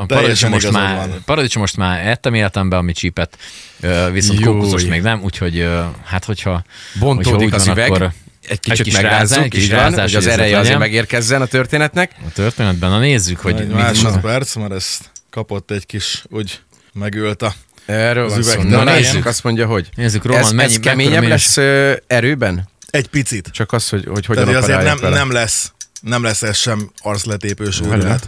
A 0.00 0.04
paradicsomost 0.06 0.62
igazad 0.64 0.82
már, 0.82 0.96
van. 0.96 1.22
paradicsomost 1.24 1.76
már 1.76 2.06
ettem 2.06 2.34
életemben, 2.52 2.78
ami 2.78 2.92
csípet, 2.92 3.38
Ö, 3.80 4.08
viszont 4.12 4.40
Júj. 4.40 4.52
kókuszos 4.52 4.84
még 4.84 5.02
nem, 5.02 5.22
úgyhogy 5.22 5.68
hát 6.04 6.24
hogyha 6.24 6.64
Bontódik 6.98 7.34
hogyha 7.40 7.56
az 7.56 7.66
van, 7.66 7.76
üveg, 7.76 7.90
akkor 7.90 8.10
egy 8.48 8.60
kicsit 8.60 8.84
kis 8.84 8.94
megrázzuk, 8.94 9.36
rázás, 9.36 9.48
kis 9.48 9.68
rázás, 9.68 10.12
hogy 10.12 10.14
az 10.14 10.26
ereje 10.26 10.58
azért 10.58 10.78
megérkezzen 10.78 11.42
a 11.42 11.46
történetnek. 11.46 12.12
a 12.26 12.32
történetben, 12.32 12.90
na 12.90 12.98
nézzük, 12.98 13.38
hogy 13.40 13.60
Egy 13.60 13.68
másodperc, 13.68 14.54
mert 14.54 14.72
ezt 14.72 15.10
kapott 15.30 15.70
egy 15.70 15.86
kis, 15.86 16.24
úgy 16.28 16.60
megölt 16.92 17.42
a... 17.42 17.54
Erről 17.86 18.24
Az 18.24 18.32
van 18.32 18.42
szó. 18.42 18.52
üveg 18.52 18.66
Na, 18.66 18.84
nézzük, 18.84 19.26
azt 19.26 19.44
mondja, 19.44 19.66
hogy. 19.66 19.88
Nézzük, 19.94 20.24
Roman, 20.24 20.40
ez, 20.42 20.52
mennyi- 20.52 20.70
ez 20.74 20.78
keményebb 20.80 21.22
lesz 21.26 21.56
ö, 21.56 21.92
erőben? 22.06 22.68
Egy 22.90 23.06
picit. 23.08 23.48
Csak 23.52 23.72
az, 23.72 23.88
hogy, 23.88 24.04
hogy 24.08 24.26
hogyan 24.26 24.44
Tehát 24.44 24.62
azért 24.62 24.82
nem, 24.82 24.98
vele. 25.00 25.16
nem 25.16 25.32
lesz 25.32 25.72
nem 26.00 26.22
lesz 26.22 26.42
ez 26.42 26.56
sem 26.56 26.90
arcletépős 26.98 27.78
Vele. 27.78 28.18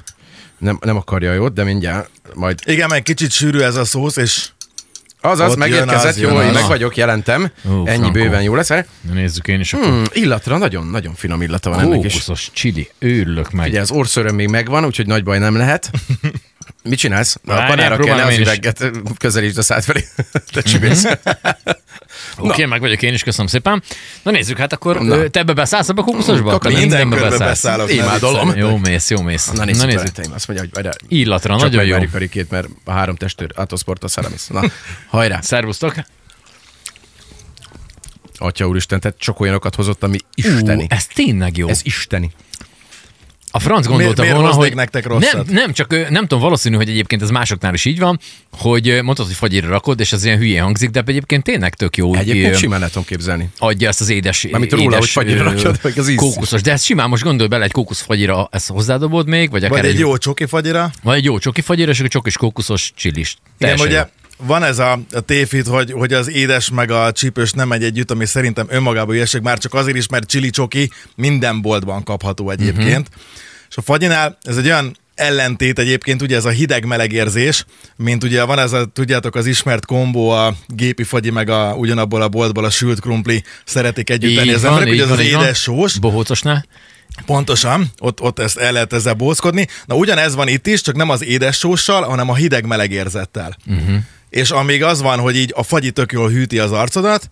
Nem, 0.59 0.79
nem 0.81 0.97
akarja 0.97 1.33
jót, 1.33 1.53
de 1.53 1.65
mindjárt 1.65 2.11
majd. 2.35 2.59
Igen, 2.65 2.89
meg 2.89 3.03
kicsit 3.03 3.31
sűrű 3.31 3.61
ez 3.61 3.77
a 3.77 3.85
szósz, 3.85 4.17
és 4.17 4.49
Azaz, 5.21 5.51
Ott 5.51 5.57
megérkezett, 5.57 6.17
jön 6.17 6.31
az, 6.31 6.43
jó, 6.43 6.47
én 6.47 6.53
meg 6.53 6.67
vagyok, 6.67 6.97
jelentem. 6.97 7.51
Ó, 7.71 7.71
Ennyi 7.71 7.85
frankó. 7.85 8.11
bőven 8.11 8.43
jó 8.43 8.55
lesz. 8.55 8.71
nézzük 9.13 9.49
én 9.49 9.61
is 9.61 9.73
akkor. 9.73 9.87
Hmm, 9.87 10.05
illatra 10.13 10.59
nagyon, 10.59 10.87
nagyon 10.87 11.15
finom 11.15 11.43
illata 11.43 11.71
van 11.71 11.81
ennek 11.81 12.05
is. 12.05 12.13
Kókuszos 12.13 12.51
csili, 12.53 12.89
őrülök 12.99 13.51
meg. 13.51 13.69
Ugye 13.69 13.81
az 13.81 13.91
orszöröm 13.91 14.35
még 14.35 14.49
megvan, 14.49 14.85
úgyhogy 14.85 15.07
nagy 15.07 15.25
baj 15.25 15.39
nem 15.39 15.57
lehet. 15.57 15.91
Mit 16.83 16.99
csinálsz? 16.99 17.37
A 17.37 17.41
Várjál, 17.45 17.69
panára 17.69 17.89
kell 17.89 17.97
próbálom 17.97 18.27
az 18.27 18.39
üveget, 18.39 18.91
közelítsd 19.19 19.59
a 19.59 19.63
szád 19.63 19.83
felé. 19.83 20.05
Te 20.53 20.63
csibész. 20.63 21.05
Oké, 22.39 22.49
okay, 22.49 22.65
meg 22.65 22.81
vagyok 22.81 23.03
én 23.03 23.15
is, 23.15 23.23
köszönöm 23.23 23.47
szépen. 23.47 23.83
Na 24.23 24.31
nézzük, 24.31 24.59
hát 24.59 24.73
akkor 24.73 25.01
Na. 25.01 25.29
te 25.29 25.41
ebbe 25.41 25.53
beszállsz 25.53 25.89
ebbe 25.89 26.01
a 26.01 26.05
kókuszosba? 26.05 26.59
Te 26.59 26.69
minden 26.69 27.07
mindenbe 27.07 27.29
beszállsz. 27.29 27.63
beszállok. 27.63 27.93
Imádolom. 27.93 28.57
Jó 28.57 28.77
mész, 28.77 29.11
jó 29.11 29.21
mész. 29.21 29.51
Na 29.51 29.65
nézzük, 29.65 29.81
Na, 29.81 29.87
nézzük. 29.87 30.35
Azt 30.35 30.49
mondja, 30.49 30.67
hogy 30.67 30.71
várjál, 30.75 30.95
Illatra, 31.09 31.53
csak 31.53 31.63
nagyon 31.63 31.85
jó. 31.85 31.91
megverjük 31.91 32.15
a 32.15 32.19
rikét, 32.19 32.51
mert 32.51 32.69
a 32.85 32.91
három 32.91 33.17
testőr, 33.17 33.51
Atosport 33.55 34.05
a 34.05 34.09
Szaramis. 34.09 34.47
Na, 34.47 34.63
hajrá. 35.07 35.41
Szervusztok. 35.41 35.95
Atya 38.39 38.67
úristen, 38.67 39.01
tehát 39.01 39.19
csak 39.19 39.41
olyanokat 39.41 39.75
hozott, 39.75 40.03
ami 40.03 40.19
isteni. 40.35 40.83
Ú, 40.83 40.87
ez 40.89 41.07
tényleg 41.07 41.57
jó. 41.57 41.69
Ez 41.69 41.81
isteni. 41.83 42.31
A 43.57 43.59
franc 43.61 43.87
gondolta 43.87 44.23
miért 44.23 44.37
volna, 44.37 44.53
hogy 44.53 44.75
nektek 44.75 45.07
rosszat? 45.07 45.33
nem, 45.33 45.55
nem, 45.55 45.73
csak 45.73 46.11
nem 46.11 46.23
tudom, 46.23 46.41
valószínű, 46.41 46.77
hogy 46.77 46.89
egyébként 46.89 47.23
ez 47.23 47.31
másoknál 47.31 47.75
is 47.75 47.85
így 47.85 47.99
van, 47.99 48.21
hogy 48.51 48.99
mondtad, 49.03 49.27
hogy 49.27 49.35
fagyira 49.35 49.69
rakod, 49.69 50.01
és 50.01 50.13
az 50.13 50.25
ilyen 50.25 50.39
hülyén 50.39 50.63
hangzik, 50.63 50.91
de 50.91 51.03
egyébként 51.07 51.43
tényleg 51.45 51.75
tök 51.75 51.97
jó. 51.97 52.15
Egyébként 52.15 52.57
simán 52.57 52.83
el 52.83 52.89
tudom 52.89 53.05
képzelni. 53.05 53.49
adja 53.59 53.89
ezt 53.89 54.01
az 54.01 54.09
édes, 54.09 54.47
Mármint 54.51 54.73
róla, 54.73 54.85
édes 54.85 54.99
hogy 54.99 55.09
fagyira 55.09 55.43
rakjad, 55.43 55.79
meg 55.83 55.99
az 55.99 56.09
íz. 56.09 56.17
kókuszos. 56.17 56.63
De 56.63 56.73
ezt 56.73 56.85
simán 56.85 57.09
most 57.09 57.23
gondolj 57.23 57.49
bele 57.49 57.65
egy 57.65 57.73
kókuszfagyira, 57.73 58.49
ezt 58.53 58.69
hozzádobod 58.69 59.27
még, 59.29 59.51
vagy 59.51 59.65
akár 59.65 59.81
Vagy 59.81 59.91
egy 59.91 59.99
jó 59.99 60.17
csoki 60.17 60.47
fagyira. 60.47 60.91
vagy 61.03 61.17
egy 61.17 61.25
jó 61.25 61.39
csoki 61.39 61.61
fagyira, 61.61 61.91
és 61.91 61.99
akkor 61.99 62.11
csokis 62.11 62.37
kókuszos 62.37 62.93
csilis. 62.97 63.37
Igen, 63.59 63.81
ugye 63.81 64.07
van 64.37 64.63
ez 64.63 64.79
a, 64.79 65.01
a 65.13 65.21
tévhit, 65.21 65.67
hogy, 65.67 65.93
hogy 65.93 66.13
az 66.13 66.31
édes 66.31 66.71
meg 66.71 66.91
a 66.91 67.13
csípős 67.13 67.53
nem 67.53 67.69
megy 67.69 67.85
együtt, 67.85 68.11
ami 68.11 68.27
szerintem 68.27 68.67
önmagában 68.69 69.15
ügyesség, 69.15 69.41
már 69.41 69.59
csak 69.59 69.75
azért 69.75 69.97
is, 69.97 70.09
mert 70.09 70.29
chili 70.29 70.51
csoki 70.51 70.91
minden 71.17 71.61
boltban 71.61 72.03
kapható 72.03 72.51
egyébként. 72.51 73.09
Mhm. 73.09 73.21
És 73.75 73.81
a 73.81 73.83
fagyinál 73.83 74.39
ez 74.43 74.57
egy 74.57 74.67
olyan 74.67 74.97
ellentét 75.15 75.79
egyébként, 75.79 76.23
ugye 76.23 76.37
ez 76.37 76.45
a 76.45 76.51
hideg-meleg 76.51 77.13
érzés, 77.13 77.65
mint 77.97 78.25
ugye 78.25 78.45
van 78.45 78.59
ez 78.59 78.73
a, 78.73 78.85
tudjátok, 78.85 79.35
az 79.35 79.47
ismert 79.47 79.87
kombó, 79.87 80.31
a 80.31 80.55
gépi 80.69 81.03
fagyi 81.03 81.31
meg 81.31 81.49
a, 81.49 81.75
ugyanabból 81.77 82.23
a 82.23 82.29
boltból 82.29 82.65
a 82.65 82.71
sült 82.71 83.01
krumpli 83.01 83.43
szeretik 83.65 84.11
együtt 84.11 84.37
tenni 84.37 84.53
az 84.53 84.65
emberek, 84.65 84.89
ugye 84.89 85.03
az 85.03 85.09
van, 85.09 85.19
az 85.19 85.25
édes 85.25 85.61
sós, 85.61 85.99
Bohócosnál? 85.99 86.67
Pontosan, 87.27 87.91
ott, 87.99 88.21
ott 88.21 88.39
ezt 88.39 88.59
el 88.59 88.73
lehet 88.73 88.93
ezzel 88.93 89.15
bózkodni. 89.15 89.67
Na 89.87 89.95
ugyanez 89.95 90.35
van 90.35 90.49
itt 90.49 90.67
is, 90.67 90.81
csak 90.81 90.97
nem 90.97 91.11
az 91.11 91.25
édes 91.25 91.59
sóssal, 91.59 92.03
hanem 92.03 92.31
a 92.31 92.35
hideg-meleg 92.35 92.91
érzettel. 92.91 93.57
Uh-huh. 93.67 93.97
És 94.31 94.51
amíg 94.51 94.83
az 94.83 95.03
van, 95.03 95.19
hogy 95.19 95.37
így 95.37 95.53
a 95.57 95.63
fagyi 95.63 95.91
tök 95.91 96.13
jól 96.13 96.29
hűti 96.29 96.59
az 96.59 96.73
arcodat, 96.73 97.31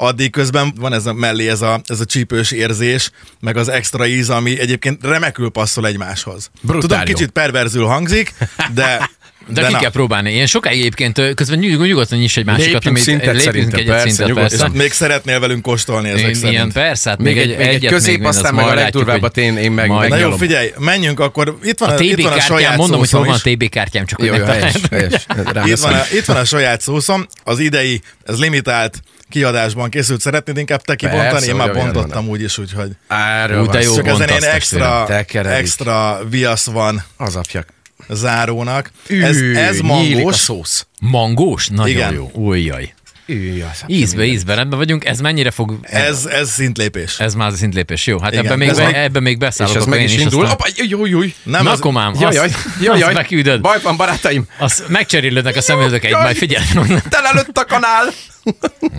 addig 0.00 0.30
közben 0.30 0.72
van 0.76 0.92
ez 0.92 1.06
a 1.06 1.12
mellé 1.12 1.48
ez 1.48 1.62
a, 1.62 1.80
ez 1.86 2.00
a 2.00 2.04
csípős 2.04 2.50
érzés, 2.50 3.10
meg 3.40 3.56
az 3.56 3.68
extra 3.68 4.06
íz, 4.06 4.30
ami 4.30 4.60
egyébként 4.60 5.04
remekül 5.04 5.50
passzol 5.50 5.86
egymáshoz. 5.86 6.50
Brutál 6.60 6.80
Tudom, 6.80 6.98
jó. 6.98 7.04
kicsit 7.04 7.30
perverzül 7.30 7.84
hangzik, 7.84 8.34
de... 8.74 9.00
De, 9.52 9.60
de 9.60 9.66
ki 9.66 9.72
na. 9.72 9.78
kell 9.78 9.90
próbálni. 9.90 10.32
Én 10.32 10.46
sokáig 10.46 10.78
egyébként 10.78 11.34
közben 11.34 11.58
nyug, 11.58 11.86
nyugodtan 11.86 12.18
nyis 12.18 12.36
egy 12.36 12.44
másikat, 12.44 12.72
Lépjünk 12.72 12.86
amit 12.86 13.02
szintet 13.02 13.44
lépjünk 13.44 13.72
egyet 13.72 13.86
persze, 13.86 14.06
szintet, 14.08 14.26
nyugodtan. 14.26 14.58
persze. 14.58 14.76
Még 14.76 14.92
szeretnél 14.92 15.40
velünk 15.40 15.62
kóstolni 15.62 16.08
ezek 16.08 16.26
Én, 16.26 16.34
szerint. 16.34 16.52
ilyen 16.52 16.72
persze, 16.72 17.10
hát 17.10 17.18
Még, 17.18 17.34
még, 17.34 17.42
egy, 17.42 17.50
egy 17.52 17.74
egyet 17.74 17.90
közép, 17.92 18.18
még, 18.18 18.26
aztán 18.26 18.44
azt 18.44 18.54
meg 18.54 18.64
a 18.64 18.74
legdurvábbat 18.74 19.36
én, 19.36 19.56
én 19.56 19.72
meg, 19.72 19.88
majd- 19.88 20.10
Na 20.10 20.16
jó, 20.16 20.30
figyelj, 20.36 20.72
menjünk 20.78 21.20
akkor. 21.20 21.58
Itt 21.62 21.78
van 21.78 21.88
a, 21.88 21.94
A 21.94 21.98
itt 22.00 22.14
TB 22.14 22.22
van 22.22 22.32
a 22.32 22.34
kártyám, 22.36 22.56
saját 22.58 22.76
mondom, 22.76 22.98
hogy 22.98 23.08
szószom 23.08 23.26
hol 23.26 23.38
van 23.44 23.52
a 23.52 23.54
TB 23.56 23.68
kártyám, 23.68 24.06
csak 24.06 24.22
Jó, 24.22 24.30
hogy 24.30 24.38
jó, 24.38 24.44
helyes, 24.44 24.74
helyes. 24.90 25.26
Itt 25.64 25.78
van, 25.78 25.92
a, 25.94 26.02
itt 26.12 26.24
van 26.24 26.36
a 26.36 26.44
saját 26.44 26.80
szószom, 26.80 27.26
az 27.44 27.58
idei, 27.58 28.00
ez 28.24 28.38
limitált 28.38 29.00
kiadásban 29.30 29.90
készült. 29.90 30.20
Szeretnéd 30.20 30.56
inkább 30.56 30.82
te 30.82 30.94
kibontani? 30.94 31.30
Persze, 31.30 31.46
Én 31.48 31.54
már 31.54 31.72
bontottam 31.72 32.24
van. 32.24 32.28
úgyis, 32.34 32.58
úgyhogy... 32.58 32.90
Erről 33.08 33.60
Ú, 33.60 33.64
van 33.64 33.74
de 33.74 33.82
jó 33.82 33.94
Csak 33.94 34.06
ezen 34.06 34.28
én 34.28 34.42
extra, 34.42 35.08
extra 35.48 36.20
viasz 36.30 36.66
van 36.66 37.02
Az 37.16 37.36
apjak. 37.36 37.66
zárónak. 38.08 38.90
Ez, 39.08 39.36
Ű, 39.40 39.54
ez 39.56 39.78
a 39.78 39.82
mangós. 39.82 40.34
szósz. 40.36 40.86
Mangós? 41.00 41.68
Nagyon 41.68 41.88
Igen. 41.88 42.12
jó. 42.12 42.30
Újjaj. 42.32 42.92
Apja 43.30 43.72
Ízbe, 43.86 44.24
ízbe, 44.24 44.54
rendben 44.54 44.78
vagyunk. 44.78 45.04
Ez 45.04 45.20
mennyire 45.20 45.50
fog... 45.50 45.78
Ez, 45.82 46.24
ez 46.26 46.50
szintlépés. 46.50 47.18
Ez 47.20 47.34
már 47.34 47.52
szintlépés. 47.52 48.06
Jó, 48.06 48.18
hát 48.18 48.32
Igen, 48.32 48.44
ebben 48.44 48.58
még, 48.58 48.68
ez 48.68 48.78
meg- 48.78 48.94
ebben 48.94 49.22
még 49.22 49.32
És 49.32 49.38
beszállok. 49.38 49.74
ez 49.74 49.80
akkor 49.82 49.92
meg 49.94 50.00
én 50.02 50.06
is 50.14 50.20
indul. 50.20 50.42
aztán- 50.44 50.58
Apa, 50.60 50.68
jó, 50.88 51.06
jó, 51.06 51.20
jó. 51.22 51.28
Nem 51.42 51.64
Na, 51.64 51.70
az, 51.70 51.78
komám, 51.78 52.14
Jaj, 52.20 52.34
jaj, 52.34 52.50
jaj, 52.82 52.98
jaj. 52.98 53.12
megküldöd. 53.14 53.60
Baj 53.60 53.78
van, 53.82 53.96
barátaim. 53.96 54.44
Azt 54.58 54.88
megcserélődnek 54.88 55.56
a 55.56 55.60
szemöldökeid, 55.60 56.12
Jaj. 56.12 56.22
majd 56.22 56.36
figyelj. 56.36 56.64
Telelőtt 57.08 57.58
a 57.58 57.64
kanál. 57.64 58.04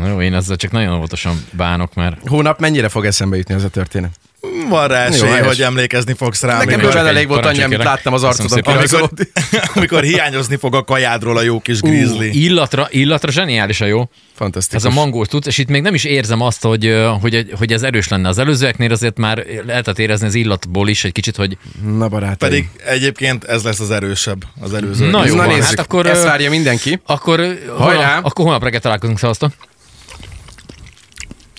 Jó, 0.07 0.21
én 0.21 0.33
azzal 0.33 0.55
csak 0.55 0.71
nagyon 0.71 0.95
óvatosan 0.95 1.45
bánok, 1.51 1.93
mert 1.93 2.27
Hónap 2.27 2.59
mennyire 2.59 2.89
fog 2.89 3.05
eszembe 3.05 3.37
jutni 3.37 3.53
ez 3.53 3.63
a 3.63 3.69
történet? 3.69 4.19
Van 4.69 4.87
rá 4.87 5.05
Jó, 5.07 5.13
esély, 5.13 5.29
helyes. 5.29 5.45
hogy 5.45 5.61
emlékezni 5.61 6.13
fogsz 6.13 6.41
rá. 6.41 6.57
Nekem 6.57 6.73
amikor, 6.73 6.93
bőven 6.93 7.07
elég 7.07 7.27
volt 7.27 7.45
annyi, 7.45 7.61
amit 7.61 7.83
láttam 7.83 8.13
az 8.13 8.23
arcodon. 8.23 8.61
Kirajzolódni. 8.61 9.27
amikor 9.75 10.03
hiányozni 10.03 10.55
fog 10.55 10.75
a 10.75 10.83
kajádról 10.83 11.37
a 11.37 11.41
jó 11.41 11.59
kis 11.59 11.79
grizzly. 11.81 12.25
illatra, 12.25 12.87
illatra 12.91 13.31
zseniálisan 13.31 13.87
jó. 13.87 14.09
Fantasztikus. 14.35 14.85
Ez 14.85 14.91
a 14.91 14.93
mangós 14.93 15.27
tudsz, 15.27 15.47
és 15.47 15.57
itt 15.57 15.67
még 15.67 15.81
nem 15.81 15.93
is 15.93 16.03
érzem 16.03 16.41
azt, 16.41 16.61
hogy, 16.63 16.95
hogy, 17.21 17.51
hogy 17.57 17.73
ez 17.73 17.83
erős 17.83 18.07
lenne. 18.07 18.27
Az 18.27 18.37
előzőeknél 18.37 18.91
azért 18.91 19.17
már 19.17 19.45
lehetett 19.65 19.99
érezni 19.99 20.27
az 20.27 20.35
illatból 20.35 20.89
is 20.89 21.03
egy 21.03 21.11
kicsit, 21.11 21.35
hogy 21.35 21.57
Na 21.97 22.07
barátaim. 22.07 22.37
Pedig 22.37 22.69
egyébként 22.85 23.43
ez 23.43 23.63
lesz 23.63 23.79
az 23.79 23.91
erősebb, 23.91 24.43
az 24.59 24.73
előző. 24.73 25.09
Na 25.09 25.25
jó, 25.25 25.35
Na 25.35 25.45
van, 25.45 25.47
nézzük, 25.55 25.63
hát 25.77 25.79
akkor, 25.79 26.05
ezt 26.05 26.23
várja 26.23 26.49
mindenki. 26.49 26.99
akkor, 27.05 27.39
Hajrá! 27.39 27.75
Hajrá! 27.77 28.17
akkor 28.17 28.43
holnap 28.45 28.63
reggel 28.63 28.79
találkozunk, 28.79 29.19
szavaztok. 29.19 29.51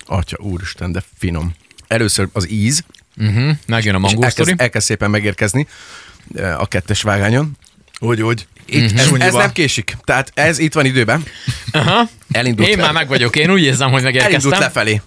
Atya, 0.07 0.37
úristen, 0.41 0.93
de 0.93 1.03
finom. 1.19 1.55
Először 1.91 2.29
az 2.33 2.51
íz, 2.51 2.85
Uh-huh. 3.21 3.51
Megjön 3.67 3.95
a 3.95 3.99
mangó 3.99 4.23
elkezd, 4.23 4.55
elkezd 4.57 4.87
szépen 4.87 5.11
megérkezni 5.11 5.67
eh, 6.37 6.61
a 6.61 6.67
kettes 6.67 7.03
vágányon, 7.03 7.57
Úgy, 7.99 8.23
úgy. 8.23 8.47
Itt, 8.67 8.85
ez, 8.85 8.93
ez 8.93 9.07
Sunyiba. 9.07 9.39
nem 9.39 9.53
késik. 9.53 9.97
Tehát 10.05 10.31
ez 10.35 10.59
itt 10.59 10.73
van 10.75 10.85
időben. 10.85 11.25
Aha. 11.73 12.09
Elindult. 12.33 12.69
Én 12.69 12.79
már 12.79 12.93
meg 12.93 13.09
vagyok, 13.09 13.37
én 13.37 13.51
úgy 13.51 13.63
érzem, 13.63 13.91
hogy 13.91 14.03
Elindult 14.05 14.23
megérkeztem. 14.25 14.61
lefelé. 14.61 15.01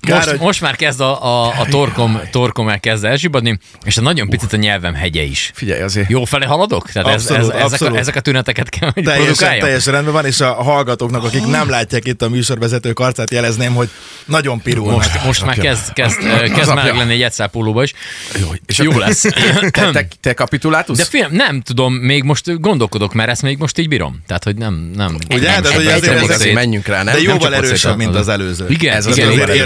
Kár, 0.00 0.16
Most, 0.16 0.28
hogy- 0.28 0.38
most 0.40 0.60
már 0.60 0.76
kezd 0.76 1.00
a, 1.00 1.24
a, 1.24 1.46
a 1.60 1.66
torkom, 1.70 2.20
torkom 2.30 2.68
elkezd 2.68 3.04
elzsibadni, 3.04 3.58
és 3.84 3.96
a 3.96 4.00
nagyon 4.00 4.28
picit 4.28 4.52
a 4.52 4.56
nyelvem 4.56 4.94
hegye 4.94 5.22
is. 5.22 5.50
Figyelj 5.54 5.80
azért. 5.82 6.08
Jó 6.10 6.24
fele 6.24 6.46
haladok? 6.46 6.90
Tehát 6.90 7.08
ez, 7.08 7.14
ez, 7.14 7.30
Abszolút, 7.30 7.50
ezek, 7.50 7.60
a, 7.60 7.64
abszolút. 7.64 7.98
ezek 7.98 8.16
a 8.16 8.20
tüneteket 8.20 8.68
kell, 8.68 8.90
hogy 8.94 9.02
Teljesen, 9.04 9.58
teljesen 9.58 9.92
rendben 9.92 10.14
van, 10.14 10.24
és 10.26 10.40
a 10.40 10.52
hallgatóknak, 10.52 11.24
akik 11.24 11.46
nem 11.46 11.68
látják 11.70 12.06
itt 12.06 12.22
a 12.22 12.28
műsorvezetők 12.28 12.98
arcát, 12.98 13.30
jelezném, 13.30 13.74
hogy 13.74 13.88
nagyon 14.24 14.62
pirulnak. 14.62 14.96
Most, 14.96 15.24
most 15.24 15.44
már 15.44 15.58
kezd, 15.58 15.92
kezd, 15.92 16.18
kezd 16.56 16.74
meleg 16.74 16.96
lenni 16.96 17.12
egy 17.12 17.22
egyszálpólóba 17.22 17.82
is. 17.82 17.92
Jó, 18.40 18.48
és 18.66 18.78
Jó 18.78 18.98
lesz. 18.98 19.24
Te, 19.70 19.90
te, 19.90 20.06
te 20.20 20.34
kapituláltusz? 20.34 20.98
De 20.98 21.04
film, 21.04 21.28
nem 21.32 21.60
tudom, 21.60 21.94
még 21.94 22.22
most 22.22 22.60
gondolkodok, 22.60 23.14
mert 23.14 23.30
ezt 23.30 23.42
még 23.42 23.58
most 23.58 23.78
így 23.78 23.88
bírom. 23.88 24.22
Tehát, 24.26 24.44
hogy 24.44 24.56
nem, 24.56 24.90
nem. 24.94 25.16
Ugye? 25.34 25.50
nem, 25.50 25.62
Tehát, 25.62 25.76
hogy 25.76 26.30
azért 26.30 26.54
menjünk 26.54 26.86
rá, 26.86 27.02
nem? 27.02 27.14
De 27.14 27.20
jóval 27.20 27.54
erősebb, 27.54 27.96
mint 27.96 28.14
az 28.14 28.28
előző. 28.28 28.66
Igen, 28.68 28.96
Ez 28.96 29.06
ez 29.06 29.18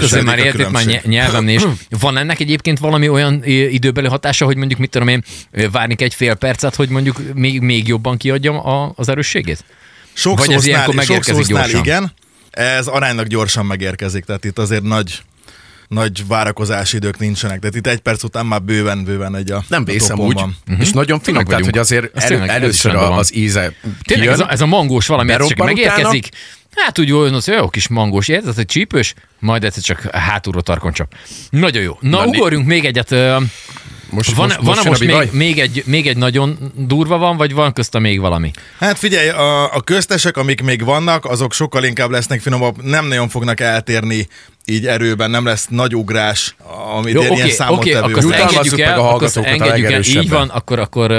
az 0.03 0.12
a 0.22 0.30
már 0.30 0.38
értük 0.38 0.70
már 0.70 1.02
nyelvemnél 1.04 1.56
is. 1.56 1.62
Van 2.00 2.16
ennek 2.16 2.40
egyébként 2.40 2.78
valami 2.78 3.08
olyan 3.08 3.44
időbeli 3.44 4.06
hatása, 4.06 4.44
hogy 4.44 4.56
mondjuk 4.56 4.80
mit 4.80 4.90
tudom 4.90 5.08
én, 5.08 5.24
várni 5.70 5.94
egy 5.98 6.14
fél 6.14 6.35
percet, 6.35 6.74
hogy 6.74 6.88
mondjuk 6.88 7.20
még, 7.35 7.61
még 7.61 7.88
jobban 7.88 8.16
kiadjam 8.16 8.56
a, 8.56 8.92
az 8.96 9.08
erősségét? 9.08 9.64
Sok 10.12 10.38
Vagy 10.38 10.52
ez 10.52 10.66
ilyenkor 10.66 10.94
megérkezik 10.94 11.46
gyorsan? 11.46 11.80
igen, 11.80 12.12
ez 12.50 12.87
aránylag 12.87 13.26
gyorsan 13.26 13.66
megérkezik, 13.66 14.24
tehát 14.24 14.44
itt 14.44 14.58
azért 14.58 14.82
nagy 14.82 15.22
nagy 15.92 16.26
várakozási 16.26 16.96
idők 16.96 17.18
nincsenek. 17.18 17.58
Tehát 17.58 17.74
itt 17.74 17.87
egy 17.87 17.98
perc 17.98 18.22
után 18.22 18.46
már 18.46 18.62
bőven, 18.62 19.04
bőven 19.04 19.37
egy 19.37 19.50
a 19.50 19.64
Nem 19.68 19.85
vészem 19.85 20.18
úgy, 20.18 20.35
van. 20.35 20.56
és 20.78 20.90
nagyon 20.90 21.20
finom, 21.20 21.44
tehát 21.44 21.64
hogy 21.64 21.78
azért 21.78 22.16
elő, 22.16 22.42
először 22.42 22.94
az 22.94 23.35
íze 23.35 23.72
Tényleg 24.02 24.28
ez 24.28 24.35
kijön, 24.35 24.48
a, 24.48 24.52
ez 24.52 24.61
a 24.61 24.66
mangós 24.66 25.06
valami 25.06 25.32
csak 25.48 25.54
megérkezik. 25.56 26.28
Hát 26.76 26.98
úgy 26.98 27.12
olyan, 27.12 27.35
az 27.35 27.46
jó 27.46 27.68
kis 27.68 27.88
mangós, 27.88 28.28
érted, 28.28 28.54
hogy 28.54 28.66
csípős, 28.66 29.14
majd 29.38 29.64
egyszer 29.64 29.82
csak 29.82 30.16
hátulról 30.16 30.62
tarkoncsap. 30.62 31.14
Nagyon 31.50 31.82
jó. 31.82 31.98
Na, 32.00 32.18
Na, 32.18 32.26
ugorjunk 32.26 32.66
még 32.66 32.85
egyet. 32.85 33.11
most, 34.11 34.35
Van, 34.35 34.46
most, 34.46 34.56
van 34.56 34.56
most, 34.64 34.85
most, 34.85 35.04
még, 35.04 35.28
még, 35.32 35.58
egy, 35.58 35.82
még 35.87 36.06
egy 36.06 36.16
nagyon 36.16 36.72
durva 36.76 37.18
van, 37.18 37.37
vagy 37.37 37.52
van 37.52 37.72
közte 37.72 37.98
még 37.98 38.20
valami? 38.20 38.50
Hát 38.78 38.98
figyelj, 38.98 39.28
a, 39.28 39.74
a 39.74 39.80
köztesek, 39.80 40.37
amik 40.37 40.62
még 40.62 40.85
vannak, 40.85 41.24
azok 41.24 41.52
sokkal 41.52 41.85
inkább 41.85 42.11
lesznek 42.11 42.40
finomabb, 42.40 42.82
nem 42.82 43.06
nagyon 43.06 43.28
fognak 43.28 43.61
eltérni 43.61 44.28
így 44.64 44.87
erőben, 44.87 45.30
nem 45.30 45.44
lesz 45.44 45.66
nagy 45.68 45.96
ugrás, 45.96 46.54
amit 46.96 47.14
Jó, 47.14 47.20
ilyen, 47.20 47.32
oké, 47.32 47.42
ilyen 47.42 47.54
számottevő. 47.54 48.00
oké, 48.00 48.12
akkor 48.12 48.35
engedjük 48.35 48.76
meg 48.76 48.80
el, 48.80 48.98
a 48.98 49.14
akkor 49.14 49.30
engedjük 49.44 49.90
el, 49.90 50.02
így 50.02 50.28
van, 50.28 50.48
akkor, 50.48 50.78
akkor 50.78 51.11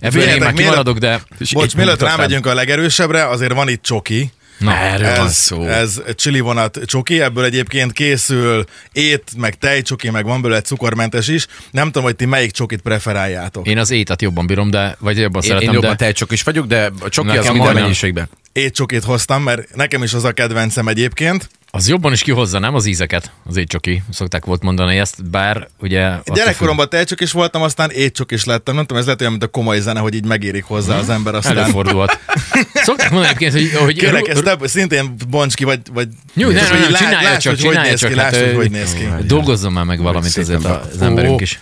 ebből 0.00 0.22
én 0.22 0.36
már 0.38 0.52
kimaradok, 0.52 0.98
de... 0.98 1.22
Bocs, 1.52 1.76
mielőtt 1.76 2.02
rámegyünk 2.02 2.46
a 2.46 2.54
legerősebbre, 2.54 3.28
azért 3.28 3.52
van 3.52 3.68
itt 3.68 3.82
csoki. 3.82 4.32
Na, 4.62 4.76
Erről 4.76 5.16
van 5.16 5.26
Ez, 5.26 5.34
szó. 5.34 5.66
ez 5.66 6.00
csili 6.14 6.40
vonat 6.40 6.78
csoki, 6.84 7.20
ebből 7.20 7.44
egyébként 7.44 7.92
készül 7.92 8.64
ét, 8.92 9.24
meg 9.36 9.54
tejcsoki, 9.54 10.10
meg 10.10 10.24
van 10.24 10.42
belőle 10.42 10.60
cukormentes 10.60 11.28
is. 11.28 11.46
Nem 11.70 11.86
tudom, 11.86 12.02
hogy 12.02 12.16
ti 12.16 12.24
melyik 12.24 12.50
csokit 12.50 12.80
preferáljátok. 12.80 13.66
én 13.66 13.78
az 13.78 13.90
étet 13.90 14.22
jobban 14.22 14.46
bírom, 14.46 14.70
de, 14.70 14.96
vagy 14.98 15.18
jobban 15.18 15.42
Én, 15.42 15.48
szeretem, 15.48 15.68
én 15.68 15.74
jobban 15.74 15.90
de... 15.90 15.96
tejcsok 15.96 16.32
is 16.32 16.42
vagyok, 16.42 16.66
de 16.66 16.90
a 17.00 17.08
csoki 17.08 17.28
az 17.28 17.34
Nekem 17.34 17.42
minden 17.42 17.56
majdnem. 17.58 17.82
mennyiségben. 17.82 18.28
Étcsokit 18.52 19.04
hoztam, 19.04 19.42
mert 19.42 19.74
nekem 19.74 20.02
is 20.02 20.14
az 20.14 20.24
a 20.24 20.32
kedvencem 20.32 20.88
egyébként. 20.88 21.48
Az 21.74 21.88
jobban 21.88 22.12
is 22.12 22.22
kihozza, 22.22 22.58
nem 22.58 22.74
az 22.74 22.86
ízeket, 22.86 23.30
az 23.44 23.56
étcsoki. 23.56 24.02
Szokták 24.10 24.44
volt 24.44 24.62
mondani 24.62 24.98
ezt, 24.98 25.30
bár 25.30 25.68
ugye... 25.80 26.10
Gyerekkoromban 26.24 26.88
tejcsok 26.88 27.20
is 27.20 27.32
voltam, 27.32 27.62
aztán 27.62 27.90
étcsok 27.90 28.32
is 28.32 28.44
lettem. 28.44 28.74
Nem 28.74 28.84
tudom, 28.84 28.98
ez 28.98 29.04
lehet 29.04 29.20
olyan, 29.20 29.32
mint 29.32 29.44
a 29.44 29.48
komoly 29.48 29.80
zene, 29.80 30.00
hogy 30.00 30.14
így 30.14 30.24
megérik 30.24 30.64
hozzá 30.64 30.98
az 30.98 31.08
ember, 31.08 31.34
aztán... 31.34 31.58
Előfordulhat. 31.58 32.18
Szokták 32.74 33.10
mondani 33.10 33.34
egyébként, 33.34 33.52
hogy... 33.72 33.80
hogy 33.82 33.96
Kérlek, 33.96 34.26
ru- 34.26 34.46
ezt 34.46 34.58
te, 34.58 34.68
szintén 34.68 35.14
bonts 35.28 35.54
ki, 35.54 35.64
vagy... 35.64 35.80
vagy 35.92 36.08
Jó, 36.34 36.48
nem, 36.48 36.56
nem, 36.62 36.70
hogy 36.70 36.90
nem, 36.90 36.94
csinálja 36.94 37.38
csak, 37.38 37.56
csinálja 37.56 37.90
néz 37.90 38.00
csak. 38.00 38.12
ki, 38.12 38.18
hát, 38.18 38.32
lásd, 38.32 38.54
hogy 38.54 38.70
néz 38.70 38.94
ki. 38.94 39.08
Dolgozzon 39.26 39.72
már 39.72 39.84
meg 39.84 40.02
valamit 40.02 40.36
azért 40.36 40.64
az 40.64 41.00
emberünk 41.00 41.40
is. 41.40 41.60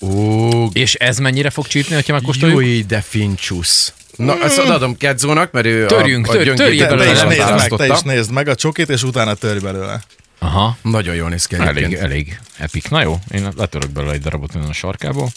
Ó, 0.00 0.66
És 0.72 0.94
ez 0.94 1.18
mennyire 1.18 1.50
fog 1.50 1.66
csípni, 1.66 1.94
hogyha 1.94 2.12
megkóstoljuk? 2.12 2.60
Júj, 2.60 2.84
de 2.88 3.00
fincsusz. 3.00 3.92
Na, 4.16 4.42
ezt 4.42 4.58
odaadom 4.58 4.96
Kedzónak, 4.96 5.52
mert 5.52 5.66
ő 5.66 5.86
Törjünk, 5.86 6.26
a, 6.26 6.30
a 6.30 6.32
tör- 6.32 6.56
törjél 6.56 6.82
Te, 6.82 6.88
te 6.88 6.94
belőle, 6.96 7.12
is 7.12 7.22
nézd 7.22 7.50
meg, 7.50 7.68
te 7.68 7.86
is 7.86 8.00
nézd 8.00 8.30
meg 8.30 8.48
a 8.48 8.54
csokit, 8.54 8.88
és 8.88 9.02
utána 9.02 9.34
törj 9.34 9.58
belőle. 9.58 10.00
Aha. 10.38 10.76
Nagyon 10.82 11.14
jól 11.14 11.28
néz 11.28 11.46
ki 11.46 11.54
Elég, 11.54 11.68
egyébként. 11.76 12.00
elég 12.02 12.40
epic. 12.56 12.88
Na 12.88 13.02
jó, 13.02 13.18
én 13.30 13.48
letörök 13.56 13.90
belőle 13.90 14.12
egy 14.12 14.20
darabot 14.20 14.54
a 14.54 14.72
sarkából, 14.72 15.28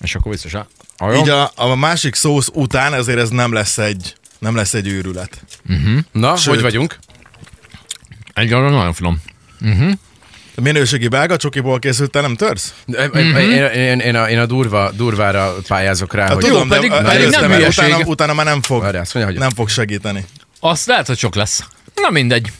és 0.00 0.14
akkor 0.14 0.32
biztos 0.32 0.54
a... 0.54 0.68
a 0.96 1.10
jó. 1.10 1.20
Így 1.20 1.28
a, 1.28 1.50
a 1.54 1.74
másik 1.74 2.14
szósz 2.14 2.50
után 2.52 2.94
ezért 2.94 3.18
ez 3.18 3.28
nem 3.28 3.52
lesz 3.52 3.78
egy, 3.78 4.14
nem 4.38 4.54
lesz 4.54 4.74
egy 4.74 4.86
őrület. 4.88 5.44
Na, 6.12 6.36
Sőt. 6.36 6.54
hogy 6.54 6.62
vagyunk? 6.62 6.98
Egy 8.34 8.50
nagyon 8.50 8.92
finom. 8.92 9.20
A 9.60 10.15
minőségi 10.60 11.08
belga 11.08 11.36
csokiból 11.36 11.78
készült, 11.78 12.10
te 12.10 12.20
nem 12.20 12.34
törsz? 12.36 12.74
Én, 12.86 13.36
én, 13.36 13.64
én, 13.64 13.98
én, 13.98 14.16
a, 14.16 14.30
én 14.30 14.38
a 14.38 14.46
durva, 14.46 14.90
durvára 14.90 15.54
pályázok 15.68 16.14
rá, 16.14 16.22
Hát 16.22 16.32
hogy... 16.32 16.44
tudom, 16.44 16.68
pedig- 16.68 16.90
de 16.90 16.96
pedig 16.96 17.20
előzte, 17.20 17.40
nem 17.40 17.50
mert 17.50 17.68
utána, 17.68 17.98
utána 18.04 18.34
már 18.34 18.44
nem 18.44 18.62
fog, 18.62 18.82
Várjál, 18.82 19.02
azt 19.02 19.14
mondja, 19.14 19.32
hogy... 19.32 19.42
nem 19.42 19.50
fog 19.50 19.68
segíteni. 19.68 20.24
Azt 20.60 20.86
lehet, 20.86 21.06
hogy 21.06 21.18
sok 21.18 21.34
lesz. 21.34 21.64
Na 21.94 22.10
mindegy. 22.10 22.52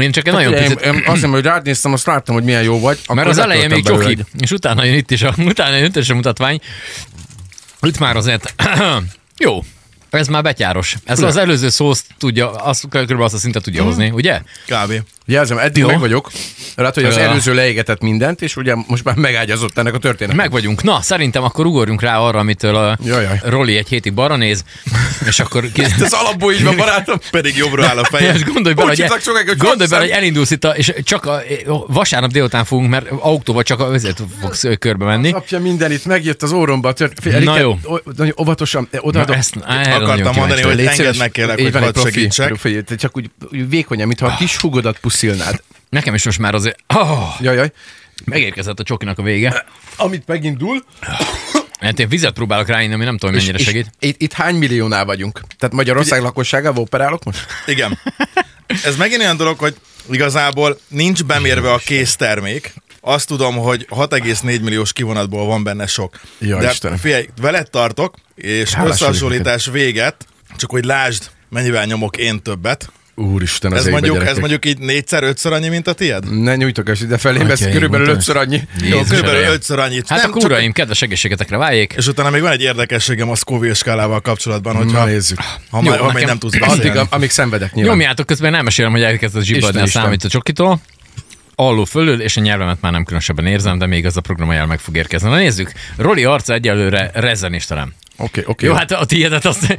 Én 0.00 0.12
csak 0.12 0.26
egy 0.26 0.32
nagyon 0.32 0.52
Én, 0.52 0.62
picit... 0.62 0.80
én, 0.80 0.94
azt 0.94 1.14
hiszem, 1.14 1.30
hogy 1.30 1.42
rád 1.44 1.64
néztem, 1.64 1.92
azt 1.92 2.06
láttam, 2.06 2.34
hogy 2.34 2.44
milyen 2.44 2.62
jó 2.62 2.80
vagy. 2.80 2.98
Mert 3.12 3.28
az 3.28 3.38
elején 3.38 3.68
még 3.70 3.84
csoki, 3.84 4.18
és 4.38 4.50
utána 4.50 4.84
jön 4.84 4.94
itt 4.94 5.10
is 5.10 5.22
a, 5.22 5.34
utána 5.38 5.76
jön 5.76 5.84
itt 5.84 5.96
is 5.96 6.10
a 6.10 6.14
mutatvány. 6.14 6.60
Itt 7.82 7.98
már 7.98 8.16
azért 8.16 8.54
jó. 9.44 9.64
Ez 10.10 10.26
már 10.26 10.42
betyáros. 10.42 10.96
Ez 11.04 11.20
az 11.22 11.36
előző 11.36 11.68
szószt 11.68 12.04
tudja, 12.18 12.50
azt, 12.50 12.88
kb. 12.88 13.20
azt 13.20 13.34
a 13.34 13.38
szintet 13.38 13.62
tudja 13.62 13.82
hozni, 13.82 14.10
ugye? 14.10 14.40
Kb. 14.66 14.92
Jelzem, 15.30 15.58
eddig 15.58 15.82
Jó. 15.82 15.88
meg 15.88 15.98
vagyok. 15.98 16.30
Lehet, 16.76 16.94
hogy 16.94 17.04
az 17.04 17.16
előző 17.16 17.54
leégetett 17.54 18.00
mindent, 18.00 18.42
és 18.42 18.56
ugye 18.56 18.74
most 18.86 19.04
már 19.04 19.14
megágyazott 19.14 19.78
ennek 19.78 19.94
a 19.94 19.98
történet. 19.98 20.36
Meg 20.36 20.50
vagyunk. 20.50 20.82
Na, 20.82 21.02
szerintem 21.02 21.42
akkor 21.42 21.66
ugorjunk 21.66 22.02
rá 22.02 22.18
arra, 22.18 22.38
amitől 22.38 22.76
a 22.76 22.98
Jajjaj. 23.04 23.40
Roli 23.42 23.76
egy 23.76 23.88
hétig 23.88 24.14
balra 24.14 24.36
néz, 24.36 24.64
és 25.26 25.40
akkor 25.40 25.72
ki... 25.72 25.82
Ez 25.82 26.12
alapból 26.12 26.52
így 26.52 26.64
van, 26.64 26.76
barátom. 26.76 27.18
Pedig 27.30 27.56
jobbra 27.56 27.86
áll 27.86 27.98
a 27.98 28.04
feje. 28.04 28.32
És 28.40 28.44
gondolj 28.44 28.74
bele, 28.74 28.88
hogy, 28.88 29.20
sokáig, 29.20 29.48
hogy 29.48 29.56
gondolj 29.56 29.88
bele, 29.88 30.02
hogy 30.02 30.10
elindulsz 30.10 30.50
itt, 30.50 30.64
a, 30.64 30.70
és 30.70 30.92
csak 31.02 31.24
a, 31.24 31.42
vasárnap 31.86 32.30
délután 32.30 32.64
fogunk, 32.64 32.90
mert 32.90 33.10
autóval 33.10 33.62
csak 33.62 33.80
a, 33.80 33.94
ezért 33.94 34.22
fogsz 34.40 34.64
körbe 34.78 35.04
menni. 35.04 35.30
Apja 35.30 35.60
minden 35.60 35.92
itt 35.92 36.04
megjött 36.04 36.42
az 36.42 36.52
óromba. 36.52 36.92
Tört, 36.92 37.18
Figyelj, 37.20 37.44
Na 37.44 37.58
jó. 37.58 37.78
Nagyon 38.16 38.34
óvatosan, 38.40 38.88
odaadom. 39.00 39.36
ezt, 39.36 39.56
Akartam 39.90 40.34
mondani, 40.34 40.62
hogy 40.62 40.80
engedd 40.80 41.16
meg 41.18 41.30
kérlek, 41.30 41.76
hogy 41.76 41.96
segítsek. 42.02 42.54
csak 42.96 43.16
úgy, 43.16 43.30
vékonyan, 43.68 44.06
mintha 44.06 44.26
a 44.26 44.36
kis 44.36 44.56
hugodat 44.56 44.98
puszilnád. 45.20 45.62
Nekem 45.88 46.14
is 46.14 46.24
most 46.24 46.38
már 46.38 46.54
azért... 46.54 46.78
Oh, 46.94 47.40
Jajjaj. 47.40 47.72
megérkezett 48.24 48.80
a 48.80 48.82
csokinak 48.82 49.18
a 49.18 49.22
vége. 49.22 49.64
Amit 49.96 50.26
megindul, 50.26 50.84
Hát 51.80 51.98
én 51.98 52.08
vizet 52.08 52.32
próbálok 52.32 52.68
ráinni, 52.68 52.94
ami 52.94 53.04
nem 53.04 53.18
tudom, 53.18 53.34
mennyire 53.34 53.58
és, 53.58 53.64
segít. 53.64 53.86
és 53.98 54.08
itt, 54.08 54.20
itt 54.22 54.32
hány 54.32 54.54
milliónál 54.54 55.04
vagyunk? 55.04 55.40
Tehát 55.58 55.74
Magyarország 55.74 56.22
lakosságával 56.22 56.82
operálok 56.82 57.24
most? 57.24 57.46
Igen. 57.66 57.98
Ez 58.84 58.96
megint 58.96 59.20
olyan 59.20 59.36
dolog, 59.36 59.58
hogy 59.58 59.74
igazából 60.10 60.78
nincs 60.88 61.24
bemérve 61.24 61.72
a 61.72 61.78
késztermék. 61.78 62.74
Azt 63.00 63.26
tudom, 63.26 63.56
hogy 63.56 63.86
6,4 63.90 64.42
milliós 64.62 64.92
kivonatból 64.92 65.46
van 65.46 65.64
benne 65.64 65.86
sok. 65.86 66.20
Ja, 66.38 66.58
De 66.58 66.70
Istenem. 66.70 66.98
figyelj, 66.98 67.28
veled 67.40 67.70
tartok, 67.70 68.14
és 68.34 68.72
Hálás 68.74 68.90
összehasonlítás 68.92 69.66
véget, 69.66 70.26
csak 70.56 70.70
hogy 70.70 70.84
lásd, 70.84 71.30
mennyivel 71.48 71.84
nyomok 71.84 72.16
én 72.16 72.42
többet. 72.42 72.92
Úristen, 73.14 73.72
az 73.72 73.78
Ez 73.78 73.86
mondjuk, 73.86 74.14
ez 74.14 74.20
gyerekek. 74.20 74.40
mondjuk 74.40 74.66
így 74.66 74.78
négyszer, 74.78 75.22
ötször 75.22 75.52
annyi, 75.52 75.68
mint 75.68 75.86
a 75.86 75.92
tied? 75.92 76.42
Ne 76.42 76.56
nyújtogass 76.56 77.00
ide 77.00 77.18
felé, 77.18 77.40
ez 77.50 77.58
körülbelül 77.58 77.88
mondtam. 77.90 78.14
ötször 78.14 78.36
annyi. 78.36 78.60
Jó, 78.82 79.00
körülbelül 79.02 79.36
ereje. 79.36 79.50
ötször 79.52 79.78
annyit. 79.78 80.08
Hát 80.08 80.18
Nem, 80.20 80.28
akkor 80.30 80.40
csak- 80.42 80.50
uraim, 80.50 80.72
kedves 80.72 81.02
egészségetekre 81.02 81.56
váljék. 81.56 81.92
És 81.96 82.06
utána 82.06 82.30
még 82.30 82.40
van 82.40 82.50
egy 82.52 82.62
érdekességem 82.62 83.30
a 83.30 83.34
Scoville 83.34 83.74
skálával 83.74 84.20
kapcsolatban, 84.20 84.76
hogyha 84.76 85.04
nézzük. 85.04 85.38
ha, 85.70 85.80
már, 85.82 85.98
Jó, 85.98 86.04
ha 86.04 86.04
még 86.04 86.12
nekem 86.12 86.28
nem 86.28 86.38
tudsz 86.38 86.54
Addig, 86.54 86.68
beszélni. 86.76 86.98
am- 86.98 87.06
amíg 87.10 87.30
szenvedek 87.30 87.72
nyilván. 87.74 87.92
Nyomjátok 87.94 88.26
közben, 88.26 88.50
nem 88.50 88.64
mesélem, 88.64 88.90
hogy 88.90 89.02
elkezdett 89.02 89.42
zsibbadni 89.42 89.80
a 89.80 89.86
számít 89.86 90.24
a 90.24 90.28
csokitól. 90.28 90.80
Alul 91.54 91.86
fölül, 91.86 92.20
és 92.22 92.36
a 92.36 92.40
nyelvemet 92.40 92.80
már 92.80 92.92
nem 92.92 93.04
különösebben 93.04 93.46
érzem, 93.46 93.78
de 93.78 93.86
még 93.86 94.04
ez 94.04 94.16
a 94.16 94.20
programajel 94.20 94.66
meg 94.66 94.78
fog 94.78 94.96
érkezni. 94.96 95.28
Na 95.28 95.36
nézzük, 95.36 95.72
Roli 95.96 96.24
arca 96.24 96.52
egyelőre 96.54 97.10
rezzenéstelen. 97.14 97.94
Oké, 98.22 98.42
oké. 98.46 98.66
Jó, 98.66 98.72
hát 98.72 98.92
a 98.92 99.04
tiédet 99.04 99.44
azt... 99.44 99.76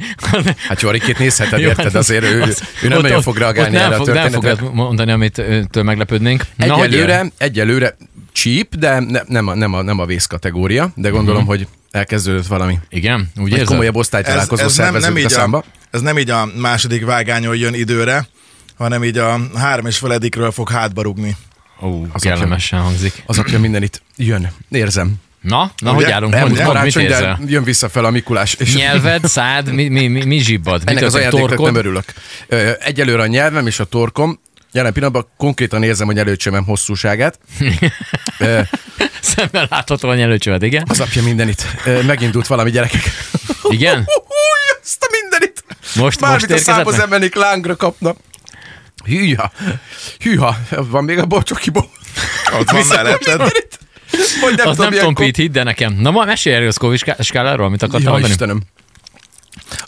Hát 0.68 0.80
jó, 0.80 0.90
Rikét 0.90 1.18
nézheted, 1.18 1.60
Jó, 1.60 1.68
érted, 1.68 1.84
hát 1.84 1.94
azért 1.94 2.24
ő, 2.24 2.42
az- 2.42 2.62
ő 2.82 2.88
nem 2.88 2.96
ott- 2.96 3.02
nagyon 3.02 3.22
fog 3.22 3.36
reagálni 3.36 3.74
nem 3.76 3.84
erre 3.84 3.94
a 3.94 3.96
fog, 3.96 4.06
nem 4.06 4.14
történetre. 4.30 4.56
fogod 4.56 4.74
mondani, 4.74 5.12
amit 5.12 5.38
őtől 5.38 5.82
meglepődnénk. 5.82 6.42
Na, 6.56 6.82
Egyelőre, 6.84 7.26
egyelőre 7.38 7.96
cheap, 8.32 8.74
de 8.76 8.98
ne, 9.00 9.20
nem, 9.26 9.46
a, 9.48 9.54
nem, 9.54 9.72
a, 9.74 9.82
nem 9.82 9.98
a 9.98 10.06
vész 10.06 10.26
kategória, 10.26 10.92
de 10.94 11.08
gondolom, 11.08 11.46
hogy 11.46 11.66
elkezdődött 11.90 12.46
valami. 12.46 12.78
Igen, 12.88 13.30
úgy 13.36 13.50
érzed? 13.52 13.66
komolyabb 13.66 13.96
osztálytalálkozó 13.96 14.62
ez, 14.64 14.76
nem, 14.76 14.96
nem 14.96 15.14
a 15.14 15.18
így 15.18 15.24
a, 15.24 15.28
számba. 15.28 15.64
ez 15.90 16.00
nem 16.00 16.18
így 16.18 16.30
a 16.30 16.48
második 16.56 17.04
vágányon 17.04 17.56
jön 17.56 17.74
időre, 17.74 18.26
hanem 18.76 19.04
így 19.04 19.18
a 19.18 19.40
három 19.56 19.86
és 19.86 19.98
feledikről 19.98 20.50
fog 20.50 20.70
hátba 20.70 21.02
rugni. 21.02 21.36
Ó, 21.82 22.06
Az 22.12 22.22
kellemesen 22.22 22.80
hangzik. 22.80 23.22
Az 23.26 23.38
apja 23.38 23.58
minden 23.58 23.82
itt 23.82 24.02
jön. 24.16 24.50
Érzem. 24.70 25.14
Na, 25.42 25.72
na 25.78 25.90
Ugye? 25.92 26.04
hogy 26.04 26.12
állunk? 26.12 26.34
Elmúlt 26.34 26.50
Mondd, 26.52 26.64
mit 26.66 26.74
karácsony, 26.76 27.06
de 27.06 27.14
érzel? 27.14 27.40
jön 27.46 27.64
vissza 27.64 27.88
fel 27.88 28.04
a 28.04 28.10
Mikulás. 28.10 28.54
És 28.54 28.74
Nyelved, 28.74 29.26
szád, 29.26 29.72
mi, 29.72 29.88
mi, 29.88 30.06
mi, 30.06 30.24
mi 30.24 30.38
zsibbad? 30.38 30.82
ennek 30.84 31.00
mi 31.00 31.06
az 31.06 31.14
ajándéknak 31.14 31.58
nem 31.60 31.74
örülök. 31.74 32.04
Egyelőre 32.78 33.22
a 33.22 33.26
nyelvem 33.26 33.66
és 33.66 33.78
a 33.80 33.84
torkom, 33.84 34.40
jelen 34.72 34.92
pillanatban 34.92 35.28
konkrétan 35.36 35.82
érzem 35.82 36.08
a 36.08 36.12
nyelőcsömem 36.12 36.64
hosszúságát. 36.64 37.38
Szemmel 39.20 39.66
láthatóan 39.70 40.18
előcsövet, 40.18 40.62
igen? 40.62 40.84
Az 40.88 41.00
apja 41.00 41.22
mindenit. 41.22 41.66
Megindult 42.06 42.46
valami 42.46 42.70
gyerekek. 42.70 43.02
Igen? 43.68 44.04
Azt 44.82 45.02
a 45.04 45.06
mindenit. 45.20 45.64
Most- 45.94 46.20
Bármit 46.20 46.50
most 46.50 46.68
a 46.68 46.84
meg? 46.84 47.00
emelik, 47.00 47.34
lángra 47.34 47.76
kapna. 47.76 48.14
Hűha. 49.04 49.52
Hűha. 50.18 50.56
Van 50.70 51.04
még 51.04 51.18
a 51.18 51.26
borcsokiból. 51.26 51.90
Ott 52.58 52.70
van 52.70 52.86
melletted. 52.86 53.52
Vagy 54.42 54.56
nem 54.56 54.68
Az 54.68 54.76
tudom, 54.76 54.90
nem 54.90 55.00
tompít, 55.02 55.36
hidd 55.36 55.52
de 55.52 55.62
nekem. 55.62 55.92
Na, 55.92 56.10
ma 56.10 56.24
mesélj 56.24 56.56
erről 56.56 56.72
a 57.18 57.22
skáláról, 57.22 57.66
amit 57.66 57.82
akartam 57.82 58.02
Ja, 58.02 58.10
mondani? 58.10 58.32
Istenem. 58.32 58.62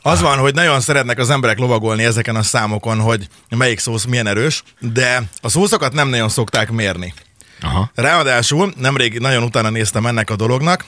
Az 0.02 0.20
van, 0.20 0.38
hogy 0.38 0.54
nagyon 0.54 0.80
szeretnek 0.80 1.18
az 1.18 1.30
emberek 1.30 1.58
lovagolni 1.58 2.04
ezeken 2.04 2.36
a 2.36 2.42
számokon, 2.42 3.00
hogy 3.00 3.28
melyik 3.48 3.78
szósz 3.78 4.04
milyen 4.04 4.26
erős, 4.26 4.62
de 4.80 5.22
a 5.40 5.48
szószokat 5.48 5.92
nem 5.92 6.08
nagyon 6.08 6.28
szokták 6.28 6.70
mérni. 6.70 7.14
Aha. 7.60 7.90
Ráadásul 7.94 8.72
nemrég 8.80 9.18
nagyon 9.18 9.42
utána 9.42 9.70
néztem 9.70 10.06
ennek 10.06 10.30
a 10.30 10.36
dolognak, 10.36 10.84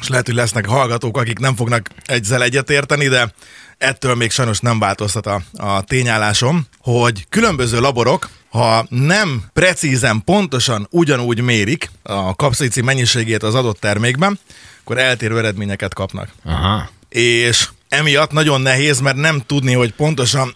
és 0.00 0.08
lehet, 0.08 0.26
hogy 0.26 0.34
lesznek 0.34 0.66
hallgatók, 0.66 1.16
akik 1.16 1.38
nem 1.38 1.56
fognak 1.56 1.88
egyzel 2.04 2.42
egyetérteni, 2.42 3.08
de 3.08 3.34
ettől 3.78 4.14
még 4.14 4.30
sajnos 4.30 4.58
nem 4.58 4.78
változtat 4.78 5.26
a, 5.26 5.40
a 5.52 5.82
tényállásom, 5.82 6.66
hogy 6.78 7.26
különböző 7.28 7.80
laborok, 7.80 8.28
ha 8.54 8.86
nem 8.88 9.42
precízen, 9.52 10.22
pontosan 10.24 10.86
ugyanúgy 10.90 11.40
mérik 11.40 11.90
a 12.02 12.34
kapszaici 12.34 12.82
mennyiségét 12.82 13.42
az 13.42 13.54
adott 13.54 13.80
termékben, 13.80 14.38
akkor 14.80 14.98
eltérő 14.98 15.38
eredményeket 15.38 15.94
kapnak. 15.94 16.28
Aha. 16.44 16.88
És 17.08 17.68
emiatt 17.88 18.30
nagyon 18.30 18.60
nehéz, 18.60 19.00
mert 19.00 19.16
nem 19.16 19.42
tudni, 19.46 19.72
hogy 19.72 19.92
pontosan 19.92 20.54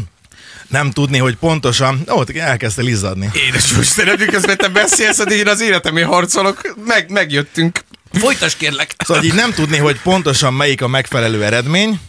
nem 0.68 0.90
tudni, 0.90 1.18
hogy 1.18 1.36
pontosan... 1.36 2.02
Ó, 2.10 2.24
te 2.24 2.42
elkezdte 2.42 2.82
izzadni. 2.82 3.30
Édes 3.46 3.70
Istenem, 3.80 4.16
miközben 4.18 4.56
te 4.56 4.68
beszélsz, 4.68 5.18
addig 5.18 5.38
én 5.38 5.48
az 5.48 5.60
életemért 5.60 6.08
harcolok. 6.08 6.74
Meg, 6.86 7.10
megjöttünk. 7.10 7.80
Folytas 8.12 8.56
kérlek. 8.56 8.94
Szóval 9.04 9.24
így 9.24 9.34
nem 9.34 9.52
tudni, 9.52 9.76
hogy 9.76 10.00
pontosan 10.00 10.54
melyik 10.54 10.82
a 10.82 10.88
megfelelő 10.88 11.44
eredmény, 11.44 12.00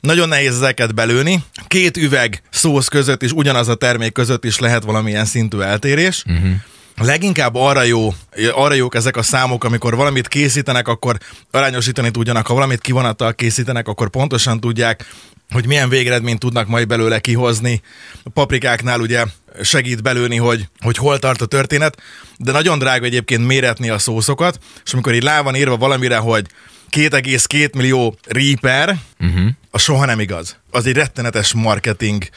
nagyon 0.00 0.28
nehéz 0.28 0.54
ezeket 0.54 0.94
belőni. 0.94 1.44
Két 1.66 1.96
üveg 1.96 2.42
szósz 2.50 2.88
között 2.88 3.22
is, 3.22 3.32
ugyanaz 3.32 3.68
a 3.68 3.74
termék 3.74 4.12
között 4.12 4.44
is 4.44 4.58
lehet 4.58 4.82
valamilyen 4.82 5.24
szintű 5.24 5.58
eltérés. 5.58 6.24
Uh-huh. 6.26 6.50
Leginkább 6.96 7.54
arra, 7.54 7.82
jó, 7.82 8.14
arra 8.52 8.74
jók 8.74 8.94
ezek 8.94 9.16
a 9.16 9.22
számok, 9.22 9.64
amikor 9.64 9.96
valamit 9.96 10.28
készítenek, 10.28 10.88
akkor 10.88 11.18
arányosítani 11.50 12.10
tudjanak. 12.10 12.46
Ha 12.46 12.54
valamit 12.54 12.80
kivonattal 12.80 13.34
készítenek, 13.34 13.88
akkor 13.88 14.10
pontosan 14.10 14.60
tudják, 14.60 15.04
hogy 15.50 15.66
milyen 15.66 15.88
végeredményt 15.88 16.38
tudnak 16.38 16.66
majd 16.66 16.86
belőle 16.86 17.18
kihozni. 17.18 17.80
A 18.22 18.30
paprikáknál 18.30 19.00
ugye 19.00 19.24
segít 19.62 20.02
belőni, 20.02 20.36
hogy, 20.36 20.68
hogy 20.80 20.96
hol 20.96 21.18
tart 21.18 21.40
a 21.40 21.46
történet, 21.46 22.02
de 22.36 22.52
nagyon 22.52 22.78
drága 22.78 23.04
egyébként 23.04 23.46
méretni 23.46 23.88
a 23.88 23.98
szószokat, 23.98 24.58
és 24.84 24.92
amikor 24.92 25.14
így 25.14 25.22
lá 25.22 25.42
van 25.42 25.56
írva 25.56 25.76
valamire, 25.76 26.16
hogy 26.16 26.46
2,2 26.90 27.74
millió 27.76 28.16
Reaper, 28.28 28.98
uh-huh. 29.20 29.48
Az 29.70 29.82
soha 29.82 30.04
nem 30.04 30.20
igaz. 30.20 30.56
Az 30.70 30.86
egy 30.86 30.94
rettenetes 30.94 31.52
marketing 31.52 32.28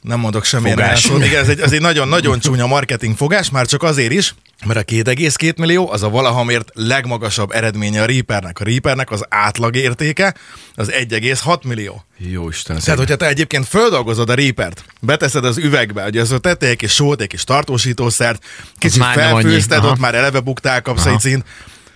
nem 0.00 0.20
mondok 0.20 0.44
semmilyen 0.44 0.80
elszót. 0.80 1.24
Igen, 1.24 1.42
ez 1.42 1.48
egy, 1.48 1.60
ez 1.60 1.72
egy 1.72 1.80
nagyon-nagyon 1.80 2.38
csúnya 2.38 2.66
marketing 2.66 3.16
fogás, 3.16 3.50
már 3.50 3.66
csak 3.66 3.82
azért 3.82 4.12
is, 4.12 4.34
mert 4.66 4.78
a 4.78 4.82
2,2 4.94 5.56
millió 5.56 5.90
az 5.90 6.02
a 6.02 6.08
valaha 6.08 6.44
mért 6.44 6.70
legmagasabb 6.74 7.50
eredménye 7.50 8.02
a 8.02 8.04
Reapernek. 8.04 8.60
A 8.60 8.64
Reapernek 8.64 9.10
az 9.10 9.24
átlagértéke 9.28 10.34
az 10.74 10.90
1,6 10.90 11.66
millió. 11.66 12.04
Jó 12.18 12.48
Isten. 12.48 12.78
Tehát, 12.78 12.98
hogyha 12.98 13.16
te 13.16 13.26
egyébként 13.26 13.66
földolgozod 13.66 14.30
a 14.30 14.34
Reapert, 14.34 14.84
beteszed 15.00 15.44
az 15.44 15.58
üvegbe, 15.58 16.02
hogy 16.02 16.18
az 16.18 16.34
tettél 16.40 16.68
egy 16.68 16.76
kis 16.76 16.92
sót, 16.92 17.20
egy 17.20 17.28
kis 17.28 17.44
tartósítószert, 17.44 18.44
kicsit 18.78 19.04
felfőzted, 19.04 19.84
ott 19.84 19.98
már 19.98 20.14
eleve 20.14 20.40
buktál 20.40 20.82
kapszaicint. 20.82 21.44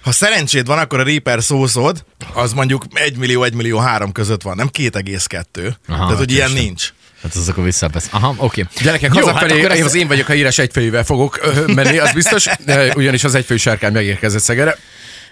Ha 0.00 0.12
szerencséd 0.12 0.66
van, 0.66 0.78
akkor 0.78 1.00
a 1.00 1.02
Reaper 1.02 1.42
szószod, 1.42 2.04
az 2.32 2.52
mondjuk 2.52 2.84
1 2.92 3.16
millió, 3.16 3.42
1 3.42 3.54
millió 3.54 3.78
3 3.78 4.12
között 4.12 4.42
van, 4.42 4.56
nem 4.56 4.68
2,2. 4.78 5.72
Tehát, 5.86 6.16
hogy 6.16 6.32
ilyen 6.32 6.50
nincs. 6.50 6.92
Hát 7.22 7.34
az 7.34 7.48
akkor 7.48 7.64
visszapesz. 7.64 8.08
Aha, 8.10 8.34
oké. 8.36 8.66
Gyerekek, 8.82 9.14
Jó, 9.14 9.20
hazafelé, 9.20 9.52
hát 9.52 9.64
akkor 9.64 9.76
én 9.76 9.84
az 9.84 9.94
én 9.94 10.06
vagyok, 10.06 10.26
ha 10.26 10.32
híres 10.32 10.58
egyfejűvel 10.58 11.04
fogok 11.04 11.38
ö, 11.42 11.72
menni, 11.72 11.98
az 11.98 12.12
biztos, 12.12 12.46
de 12.64 12.92
ugyanis 12.96 13.24
az 13.24 13.34
egyfejű 13.34 13.60
sárkány 13.60 13.92
megérkezett 13.92 14.42
Szegere. 14.42 14.78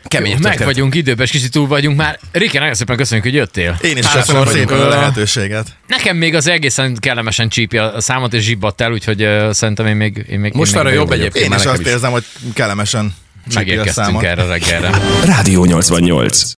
Kemény 0.04 0.32
Meg 0.32 0.40
történet. 0.40 0.64
vagyunk 0.64 0.94
időben, 0.94 1.24
és 1.24 1.30
kicsit 1.30 1.50
túl 1.50 1.66
vagyunk 1.66 1.96
már. 1.96 2.18
Rike, 2.32 2.58
nagyon 2.58 2.74
szépen 2.74 2.96
köszönjük, 2.96 3.26
hogy 3.26 3.34
jöttél. 3.34 3.78
Én 3.82 3.96
is 3.96 4.08
köszönöm 4.08 4.46
szépen 4.46 4.80
a 4.80 4.88
lehetőséget. 4.88 5.66
Nekem 5.86 6.16
még 6.16 6.34
az 6.34 6.46
egészen 6.46 6.96
kellemesen 7.00 7.48
csípi 7.48 7.78
a 7.78 8.00
számot, 8.00 8.32
és 8.32 8.42
zsibbadt 8.42 8.80
el, 8.80 8.92
úgyhogy 8.92 9.22
uh, 9.22 9.52
szerintem 9.52 9.86
én 9.86 9.96
még, 9.96 10.24
én 10.28 10.38
még 10.38 10.52
Most 10.52 10.74
én 10.74 10.78
még 10.78 10.86
arra 10.86 10.94
jó 10.94 11.00
jobb 11.00 11.12
egyébként. 11.12 11.44
Én 11.44 11.58
is 11.58 11.64
azt 11.64 11.80
is. 11.80 11.86
érzem, 11.86 12.10
hogy 12.10 12.24
kellemesen 12.54 13.14
Megérkeztünk 13.54 14.06
számot. 14.06 14.22
erre 14.22 14.46
reggelre. 14.46 14.90
Rádió 15.24 15.64
88. 15.64 16.54